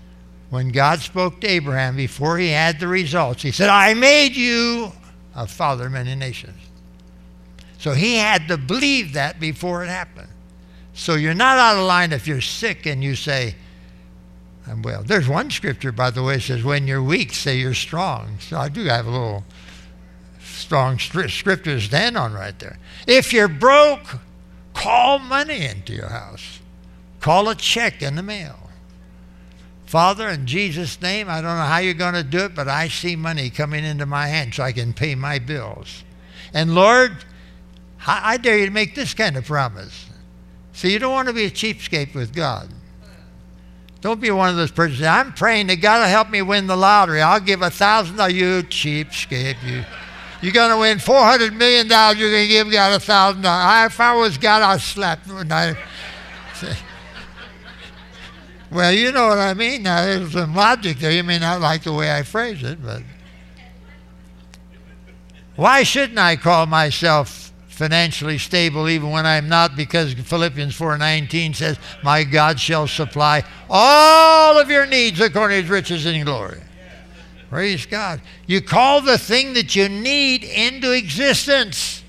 when 0.51 0.69
God 0.69 0.99
spoke 0.99 1.41
to 1.41 1.47
Abraham 1.47 1.95
before 1.95 2.38
he 2.38 2.49
had 2.49 2.79
the 2.79 2.88
results, 2.88 3.41
he 3.41 3.51
said, 3.51 3.69
I 3.69 3.95
made 3.95 4.36
you 4.36 4.91
a 5.35 5.47
father 5.47 5.87
of 5.87 5.91
many 5.91 6.15
nations. 6.15 6.57
So 7.77 7.93
he 7.93 8.15
had 8.15 8.47
to 8.47 8.57
believe 8.57 9.13
that 9.13 9.39
before 9.39 9.83
it 9.83 9.87
happened. 9.87 10.29
So 10.93 11.15
you're 11.15 11.33
not 11.33 11.57
out 11.57 11.77
of 11.77 11.85
line 11.85 12.11
if 12.11 12.27
you're 12.27 12.41
sick 12.41 12.85
and 12.85 13.03
you 13.03 13.15
say, 13.15 13.55
I'm 14.67 14.81
well. 14.83 15.03
There's 15.03 15.27
one 15.27 15.49
scripture, 15.49 15.91
by 15.91 16.11
the 16.11 16.21
way, 16.21 16.39
says, 16.39 16.63
when 16.63 16.85
you're 16.85 17.01
weak, 17.01 17.33
say 17.33 17.57
you're 17.57 17.73
strong. 17.73 18.37
So 18.39 18.57
I 18.57 18.69
do 18.69 18.83
have 18.85 19.07
a 19.07 19.09
little 19.09 19.43
strong 20.39 20.99
scripture 20.99 21.55
to 21.55 21.81
stand 21.81 22.17
on 22.17 22.33
right 22.33 22.57
there. 22.59 22.77
If 23.07 23.33
you're 23.33 23.47
broke, 23.47 24.19
call 24.73 25.19
money 25.19 25.65
into 25.65 25.93
your 25.93 26.09
house. 26.09 26.59
Call 27.19 27.49
a 27.49 27.55
check 27.55 28.01
in 28.01 28.15
the 28.15 28.23
mail. 28.23 28.61
Father, 29.91 30.30
in 30.30 30.47
Jesus' 30.47 31.01
name, 31.01 31.27
I 31.27 31.41
don't 31.41 31.58
know 31.58 31.65
how 31.65 31.80
you're 31.80 31.93
going 31.93 32.13
to 32.13 32.23
do 32.23 32.45
it, 32.45 32.56
but 32.56 32.69
I 32.69 32.88
see 32.88 33.17
money 33.17 33.49
coming 33.49 33.84
into 33.84 34.06
my 34.06 34.27
hand 34.27 34.54
so 34.54 34.63
I 34.63 34.71
can 34.71 34.93
pay 34.93 35.15
my 35.15 35.38
bills. 35.38 36.06
And 36.54 36.73
Lord, 36.73 37.25
I 38.08 38.38
dare 38.38 38.60
you 38.60 38.67
to 38.67 38.71
make 38.71 38.95
this 38.95 39.13
kind 39.13 39.36
of 39.36 39.43
promise. 39.43 40.06
So 40.71 40.88
you 40.88 40.97
don't 40.97 41.12
want 41.12 41.27
to 41.27 41.34
be 41.34 41.43
a 41.43 41.51
cheapskate 41.51 42.15
with 42.15 42.34
God. 42.34 42.69
Don't 43.99 44.21
be 44.21 44.32
one 44.32 44.47
of 44.47 44.56
those 44.56 44.71
persons. 44.71 45.01
I'm 45.01 45.34
praying 45.34 45.67
that 45.67 45.82
God 45.82 45.99
will 45.99 46.08
help 46.08 46.30
me 46.30 46.41
win 46.41 46.67
the 46.67 46.77
lottery. 46.77 47.21
I'll 47.21 47.41
give 47.41 47.62
a 47.62 47.69
thousand. 47.69 48.17
Oh, 48.17 48.27
you 48.27 48.63
cheapskate, 48.63 49.62
you. 49.62 49.84
You're 50.41 50.54
going 50.54 50.71
to 50.71 50.77
win 50.77 50.99
four 50.99 51.21
hundred 51.21 51.54
million 51.54 51.89
dollars. 51.89 52.17
You're 52.17 52.32
going 52.32 52.47
to 52.47 52.47
give 52.47 52.71
God 52.71 52.93
a 52.93 52.99
thousand 53.01 53.41
dollars. 53.41 53.91
If 53.91 53.99
I 53.99 54.15
was 54.15 54.38
God, 54.38 54.62
I'd 54.62 54.80
slap. 54.80 55.25
Say, 55.25 56.77
well, 58.71 58.91
you 58.91 59.12
know 59.12 59.27
what 59.27 59.38
I 59.38 59.53
mean. 59.53 59.84
Now 59.84 60.05
there's 60.05 60.31
some 60.31 60.55
logic 60.55 60.97
there. 60.97 61.12
You 61.12 61.23
may 61.23 61.39
not 61.39 61.60
like 61.60 61.84
the 61.84 61.93
way 61.93 62.12
I 62.12 62.23
phrase 62.23 62.63
it, 62.63 62.84
but 62.84 63.03
why 65.55 65.84
shouldn't 65.84 66.17
I 66.17 66.38
call 66.38 66.65
myself 66.65 67.51
financially 67.67 68.38
stable 68.38 68.88
even 68.88 69.10
when 69.10 69.25
I'm 69.25 69.49
not 69.49 69.75
because 69.75 70.13
Philippians 70.13 70.75
4:19 70.75 71.53
says, 71.53 71.77
"My 72.03 72.23
God 72.23 72.60
shall 72.60 72.88
supply 72.88 73.43
all 73.69 74.57
of 74.57 74.69
your 74.69 74.86
needs 74.86 75.19
according 75.19 75.57
to 75.57 75.62
his 75.63 75.69
riches 75.69 76.05
and 76.05 76.23
glory." 76.23 76.62
Praise 77.49 77.86
God. 77.86 78.21
You 78.47 78.62
call 78.62 79.01
the 79.01 79.17
thing 79.17 79.53
that 79.53 79.75
you 79.75 79.89
need 79.89 80.45
into 80.45 80.91
existence 80.91 82.00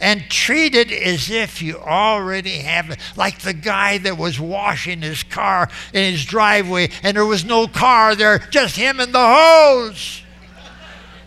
and 0.00 0.28
treat 0.30 0.74
it 0.74 0.90
as 0.90 1.30
if 1.30 1.60
you 1.62 1.78
already 1.78 2.58
have 2.58 2.90
it. 2.90 2.98
Like 3.16 3.40
the 3.40 3.52
guy 3.52 3.98
that 3.98 4.16
was 4.16 4.40
washing 4.40 5.02
his 5.02 5.22
car 5.22 5.68
in 5.92 6.12
his 6.12 6.24
driveway 6.24 6.88
and 7.02 7.16
there 7.16 7.26
was 7.26 7.44
no 7.44 7.68
car 7.68 8.14
there, 8.14 8.38
just 8.38 8.76
him 8.76 8.98
and 8.98 9.12
the 9.12 9.18
hose. 9.18 10.22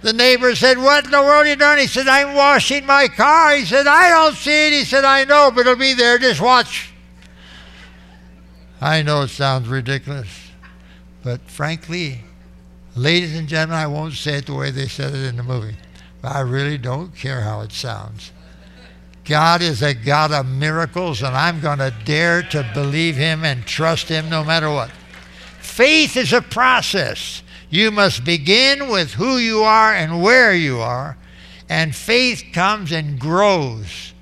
The 0.01 0.12
neighbor 0.12 0.53
said, 0.53 0.77
What 0.77 1.05
in 1.05 1.12
the 1.12 1.21
world 1.21 1.45
are 1.45 1.49
you 1.49 1.55
doing? 1.55 1.77
He 1.77 1.88
said, 1.88 2.09
I'm 2.09 2.36
washing 2.36 2.86
my 2.86 3.07
car. 3.07 3.55
He 3.55 3.63
said, 3.63 3.88
I 3.88 4.09
don't 4.09 4.36
see 4.36 4.67
it. 4.67 4.73
He 4.73 4.83
said, 4.83 5.05
I 5.05 5.23
know, 5.23 5.49
but 5.49 5.62
it'll 5.62 5.77
be 5.77 5.93
there. 5.93 6.17
Just 6.17 6.41
watch. 6.41 6.91
I 8.81 9.01
know 9.01 9.21
it 9.21 9.29
sounds 9.29 9.69
ridiculous, 9.69 10.27
but 11.23 11.39
frankly, 11.43 12.19
ladies 12.97 13.33
and 13.33 13.47
gentlemen, 13.47 13.77
I 13.77 13.88
won't 13.88 14.13
say 14.13 14.39
it 14.39 14.47
the 14.47 14.55
way 14.55 14.71
they 14.71 14.89
said 14.89 15.13
it 15.13 15.23
in 15.23 15.38
the 15.38 15.43
movie, 15.43 15.77
but 16.21 16.36
I 16.36 16.41
really 16.41 16.77
don't 16.77 17.15
care 17.15 17.39
how 17.39 17.62
it 17.62 17.71
sounds. 17.71 18.33
God 19.25 19.62
is 19.62 19.81
a 19.81 19.93
God 19.93 20.31
of 20.31 20.45
miracles, 20.45 21.21
and 21.21 21.36
I'm 21.36 21.62
going 21.62 21.79
to 21.79 21.93
dare 22.03 22.43
to 22.43 22.69
believe 22.73 23.15
Him 23.15 23.45
and 23.45 23.65
trust 23.65 24.09
Him 24.09 24.29
no 24.29 24.43
matter 24.43 24.69
what. 24.69 24.91
Faith 25.59 26.17
is 26.17 26.33
a 26.33 26.41
process. 26.41 27.41
You 27.69 27.89
must 27.89 28.23
begin 28.23 28.89
with 28.89 29.13
who 29.13 29.38
you 29.38 29.63
are 29.63 29.93
and 29.93 30.21
where 30.21 30.53
you 30.53 30.79
are, 30.79 31.17
and 31.69 31.95
faith 31.95 32.43
comes 32.53 32.91
and 32.91 33.19
grows. 33.19 34.13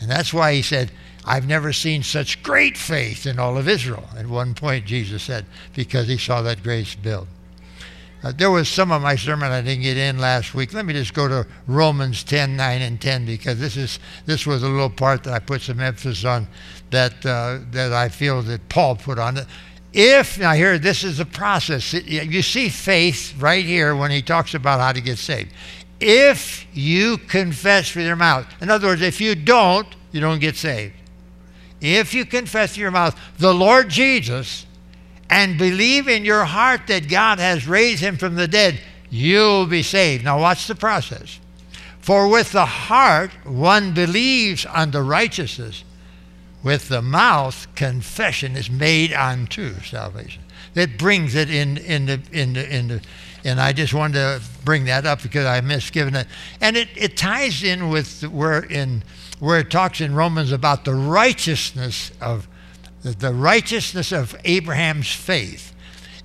And 0.00 0.10
that's 0.10 0.32
why 0.32 0.54
he 0.54 0.62
said, 0.62 0.90
I've 1.24 1.46
never 1.46 1.72
seen 1.72 2.02
such 2.02 2.42
great 2.42 2.78
faith 2.78 3.26
in 3.26 3.38
all 3.38 3.58
of 3.58 3.68
Israel. 3.68 4.08
At 4.16 4.26
one 4.26 4.54
point, 4.54 4.86
Jesus 4.86 5.22
said, 5.22 5.44
because 5.74 6.08
he 6.08 6.16
saw 6.16 6.42
that 6.42 6.62
grace 6.62 6.94
build. 6.94 7.28
Uh, 8.22 8.32
there 8.36 8.50
was 8.50 8.68
some 8.68 8.92
of 8.92 9.00
my 9.00 9.16
sermon 9.16 9.50
I 9.50 9.62
didn't 9.62 9.82
get 9.82 9.96
in 9.96 10.18
last 10.18 10.54
week. 10.54 10.74
Let 10.74 10.84
me 10.84 10.92
just 10.92 11.14
go 11.14 11.26
to 11.26 11.46
Romans 11.66 12.22
10, 12.22 12.54
9, 12.54 12.82
and 12.82 13.00
10 13.00 13.24
because 13.24 13.58
this 13.58 13.76
is 13.76 13.98
this 14.26 14.46
was 14.46 14.62
a 14.62 14.68
little 14.68 14.90
part 14.90 15.24
that 15.24 15.32
I 15.32 15.38
put 15.38 15.62
some 15.62 15.80
emphasis 15.80 16.24
on 16.24 16.46
that 16.90 17.24
uh, 17.24 17.60
that 17.70 17.92
I 17.92 18.10
feel 18.10 18.42
that 18.42 18.68
Paul 18.68 18.96
put 18.96 19.18
on 19.18 19.38
it. 19.38 19.46
If, 19.92 20.38
now 20.38 20.52
here, 20.52 20.78
this 20.78 21.02
is 21.02 21.18
the 21.18 21.24
process. 21.24 21.92
You 21.92 22.42
see 22.42 22.68
faith 22.68 23.34
right 23.38 23.64
here 23.64 23.96
when 23.96 24.10
he 24.10 24.22
talks 24.22 24.54
about 24.54 24.80
how 24.80 24.92
to 24.92 25.00
get 25.00 25.18
saved. 25.18 25.52
If 25.98 26.66
you 26.72 27.18
confess 27.18 27.94
with 27.94 28.06
your 28.06 28.16
mouth, 28.16 28.46
in 28.60 28.70
other 28.70 28.88
words, 28.88 29.02
if 29.02 29.20
you 29.20 29.34
don't, 29.34 29.86
you 30.12 30.20
don't 30.20 30.38
get 30.38 30.56
saved. 30.56 30.94
If 31.80 32.14
you 32.14 32.24
confess 32.24 32.72
with 32.72 32.78
your 32.78 32.90
mouth 32.90 33.18
the 33.38 33.52
Lord 33.52 33.88
Jesus 33.88 34.66
and 35.30 35.56
believe 35.56 36.08
in 36.08 36.24
your 36.24 36.44
heart 36.44 36.88
that 36.88 37.08
God 37.08 37.38
has 37.38 37.66
raised 37.66 38.02
him 38.02 38.16
from 38.16 38.34
the 38.34 38.48
dead, 38.48 38.80
you'll 39.08 39.66
be 39.66 39.82
saved. 39.82 40.24
Now, 40.24 40.40
watch 40.40 40.66
the 40.66 40.74
process. 40.74 41.38
For 42.00 42.28
with 42.28 42.50
the 42.50 42.66
heart 42.66 43.30
one 43.44 43.94
believes 43.94 44.66
unto 44.66 44.98
righteousness 44.98 45.84
with 46.64 46.88
the 46.88 47.00
mouth, 47.00 47.72
confession 47.74 48.56
is 48.56 48.68
made 48.68 49.12
unto 49.12 49.80
salvation. 49.80 50.42
That 50.74 50.98
brings 50.98 51.34
it 51.34 51.48
in, 51.48 51.78
in, 51.78 52.06
the, 52.06 52.20
in, 52.32 52.52
the, 52.54 52.74
in 52.74 52.88
the, 52.88 53.02
and 53.44 53.60
I 53.60 53.72
just 53.72 53.94
wanted 53.94 54.14
to 54.14 54.42
bring 54.64 54.84
that 54.86 55.06
up 55.06 55.22
because 55.22 55.46
I 55.46 55.60
missed 55.60 55.92
giving 55.92 56.14
it. 56.14 56.26
And 56.60 56.76
it, 56.76 56.88
it 56.96 57.16
ties 57.16 57.62
in 57.62 57.88
with 57.88 58.22
where, 58.28 58.64
in, 58.64 59.04
where 59.38 59.60
it 59.60 59.70
talks 59.70 60.00
in 60.00 60.14
Romans 60.14 60.52
about 60.52 60.84
the 60.84 60.94
righteousness 60.94 62.10
of 62.20 62.48
the 63.02 63.32
righteousness 63.32 64.12
of 64.12 64.36
Abraham's 64.44 65.12
faith. 65.12 65.74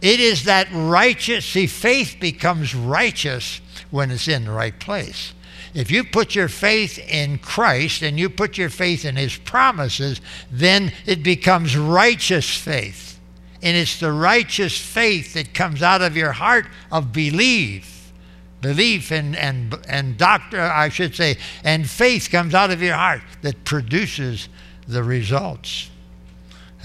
It 0.01 0.19
is 0.19 0.43
that 0.43 0.67
righteous, 0.71 1.45
see, 1.45 1.67
faith 1.67 2.17
becomes 2.19 2.75
righteous 2.75 3.61
when 3.91 4.11
it's 4.11 4.27
in 4.27 4.45
the 4.45 4.51
right 4.51 4.77
place. 4.79 5.33
If 5.73 5.91
you 5.91 6.03
put 6.03 6.35
your 6.35 6.47
faith 6.47 6.97
in 6.97 7.37
Christ 7.37 8.01
and 8.01 8.17
you 8.17 8.29
put 8.29 8.57
your 8.57 8.69
faith 8.69 9.03
in 9.03 9.15
His 9.15 9.35
promises, 9.35 10.21
then 10.51 10.93
it 11.05 11.21
becomes 11.21 11.77
righteous 11.77 12.49
faith. 12.55 13.19
And 13.61 13.75
it's 13.75 13.99
the 13.99 14.11
righteous 14.11 14.77
faith 14.77 15.33
that 15.33 15.53
comes 15.53 15.81
out 15.81 16.01
of 16.01 16.15
your 16.15 16.31
heart 16.31 16.67
of 16.91 17.11
belief. 17.11 18.13
Belief 18.61 19.11
and, 19.11 19.35
and, 19.35 19.75
and 19.87 20.17
doctor, 20.17 20.61
I 20.61 20.89
should 20.89 21.13
say, 21.13 21.37
and 21.63 21.89
faith 21.89 22.29
comes 22.31 22.53
out 22.53 22.71
of 22.71 22.81
your 22.81 22.95
heart 22.95 23.21
that 23.41 23.65
produces 23.65 24.49
the 24.87 25.03
results. 25.03 25.89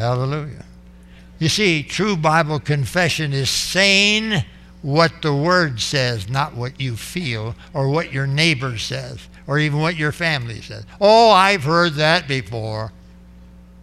Hallelujah. 0.00 0.64
You 1.38 1.50
see, 1.50 1.82
true 1.82 2.16
Bible 2.16 2.58
confession 2.58 3.34
is 3.34 3.50
saying 3.50 4.44
what 4.80 5.20
the 5.20 5.34
Word 5.34 5.78
says, 5.78 6.28
not 6.28 6.54
what 6.54 6.80
you 6.80 6.96
feel 6.96 7.54
or 7.74 7.90
what 7.90 8.10
your 8.10 8.26
neighbor 8.26 8.78
says 8.78 9.28
or 9.46 9.58
even 9.58 9.80
what 9.80 9.96
your 9.96 10.12
family 10.12 10.62
says. 10.62 10.86
Oh, 11.00 11.30
I've 11.30 11.64
heard 11.64 11.94
that 11.94 12.26
before. 12.26 12.92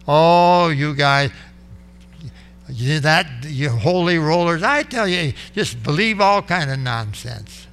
Oh, 0.08 0.70
you 0.70 0.92
guys, 0.94 1.30
that 2.68 3.44
you 3.44 3.68
holy 3.68 4.18
rollers, 4.18 4.64
I 4.64 4.82
tell 4.82 5.06
you, 5.06 5.34
just 5.54 5.82
believe 5.84 6.20
all 6.20 6.42
kind 6.42 6.68
of 6.68 6.80
nonsense. 6.80 7.68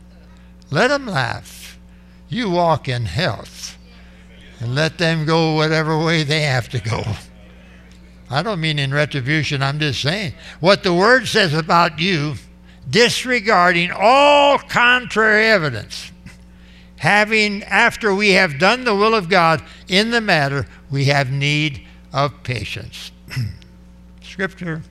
Let 0.69 0.89
them 0.89 1.07
laugh. 1.07 1.79
You 2.29 2.51
walk 2.51 2.87
in 2.87 3.05
health 3.05 3.77
and 4.59 4.75
let 4.75 4.99
them 4.99 5.25
go 5.25 5.55
whatever 5.55 5.97
way 5.97 6.23
they 6.23 6.41
have 6.41 6.69
to 6.69 6.79
go. 6.79 7.03
I 8.29 8.41
don't 8.41 8.59
mean 8.59 8.79
in 8.79 8.93
retribution, 8.93 9.61
I'm 9.61 9.79
just 9.79 10.01
saying. 10.01 10.33
What 10.59 10.83
the 10.83 10.93
Word 10.93 11.27
says 11.27 11.53
about 11.53 11.99
you 11.99 12.35
disregarding 12.89 13.91
all 13.91 14.57
contrary 14.57 15.45
evidence. 15.47 16.11
having 16.97 17.63
after 17.63 18.13
we 18.15 18.31
have 18.31 18.57
done 18.57 18.83
the 18.83 18.95
will 18.95 19.13
of 19.13 19.29
God 19.29 19.61
in 19.87 20.11
the 20.11 20.21
matter, 20.21 20.65
we 20.89 21.05
have 21.05 21.31
need 21.31 21.85
of 22.13 22.43
patience. 22.43 23.11
Scripture, 24.21 24.81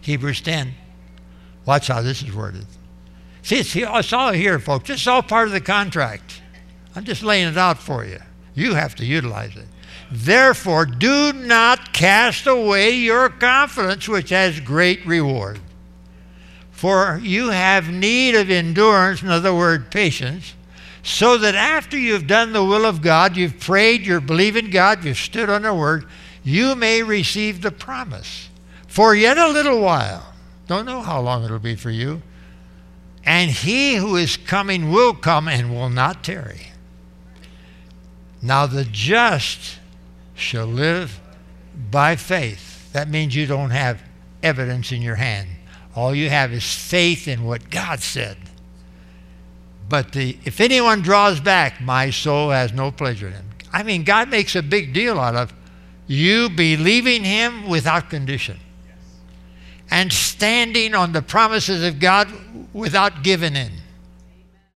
Hebrews 0.00 0.40
10. 0.40 0.74
Watch 1.66 1.88
how 1.88 2.00
this 2.00 2.22
is 2.22 2.34
worded. 2.34 2.66
See, 3.42 3.56
it's, 3.56 3.74
it's 3.74 4.12
all 4.12 4.32
here, 4.32 4.58
folks. 4.58 4.90
It's 4.90 5.06
all 5.06 5.22
part 5.22 5.48
of 5.48 5.52
the 5.52 5.60
contract. 5.60 6.42
I'm 6.94 7.04
just 7.04 7.22
laying 7.22 7.48
it 7.48 7.58
out 7.58 7.78
for 7.78 8.04
you. 8.04 8.18
You 8.54 8.74
have 8.74 8.94
to 8.96 9.04
utilize 9.04 9.56
it. 9.56 9.66
Therefore, 10.10 10.86
do 10.86 11.32
not 11.32 11.92
cast 11.92 12.46
away 12.46 12.90
your 12.90 13.28
confidence, 13.28 14.08
which 14.08 14.30
has 14.30 14.58
great 14.58 15.06
reward. 15.06 15.60
For 16.72 17.20
you 17.22 17.50
have 17.50 17.90
need 17.90 18.34
of 18.34 18.50
endurance, 18.50 19.22
in 19.22 19.28
other 19.28 19.54
words, 19.54 19.84
patience, 19.90 20.54
so 21.02 21.38
that 21.38 21.54
after 21.54 21.96
you've 21.96 22.26
done 22.26 22.52
the 22.52 22.64
will 22.64 22.84
of 22.84 23.02
God, 23.02 23.36
you've 23.36 23.60
prayed, 23.60 24.04
you're 24.04 24.20
believing 24.20 24.70
God, 24.70 25.04
you've 25.04 25.16
stood 25.16 25.48
on 25.48 25.62
the 25.62 25.74
word, 25.74 26.06
you 26.42 26.74
may 26.74 27.02
receive 27.02 27.62
the 27.62 27.70
promise. 27.70 28.48
For 28.88 29.14
yet 29.14 29.38
a 29.38 29.48
little 29.48 29.80
while, 29.80 30.32
don't 30.66 30.86
know 30.86 31.02
how 31.02 31.20
long 31.20 31.44
it'll 31.44 31.58
be 31.58 31.76
for 31.76 31.90
you, 31.90 32.22
and 33.24 33.50
he 33.50 33.96
who 33.96 34.16
is 34.16 34.36
coming 34.36 34.90
will 34.90 35.14
come 35.14 35.46
and 35.46 35.72
will 35.72 35.90
not 35.90 36.24
tarry. 36.24 36.72
Now 38.42 38.66
the 38.66 38.84
just 38.84 39.79
shall 40.40 40.66
live 40.66 41.20
by 41.90 42.16
faith. 42.16 42.92
That 42.92 43.08
means 43.08 43.34
you 43.34 43.46
don't 43.46 43.70
have 43.70 44.02
evidence 44.42 44.92
in 44.92 45.02
your 45.02 45.16
hand. 45.16 45.48
All 45.94 46.14
you 46.14 46.30
have 46.30 46.52
is 46.52 46.74
faith 46.74 47.28
in 47.28 47.44
what 47.44 47.70
God 47.70 48.00
said. 48.00 48.36
But 49.88 50.12
the, 50.12 50.38
if 50.44 50.60
anyone 50.60 51.02
draws 51.02 51.40
back, 51.40 51.80
my 51.80 52.10
soul 52.10 52.50
has 52.50 52.72
no 52.72 52.90
pleasure 52.90 53.26
in 53.26 53.32
him. 53.32 53.50
I 53.72 53.82
mean, 53.82 54.04
God 54.04 54.28
makes 54.28 54.54
a 54.56 54.62
big 54.62 54.92
deal 54.92 55.18
out 55.18 55.34
of 55.34 55.52
you 56.06 56.48
believing 56.48 57.24
him 57.24 57.68
without 57.68 58.10
condition 58.10 58.58
and 59.90 60.12
standing 60.12 60.94
on 60.94 61.12
the 61.12 61.22
promises 61.22 61.84
of 61.84 61.98
God 61.98 62.28
without 62.72 63.22
giving 63.22 63.56
in. 63.56 63.72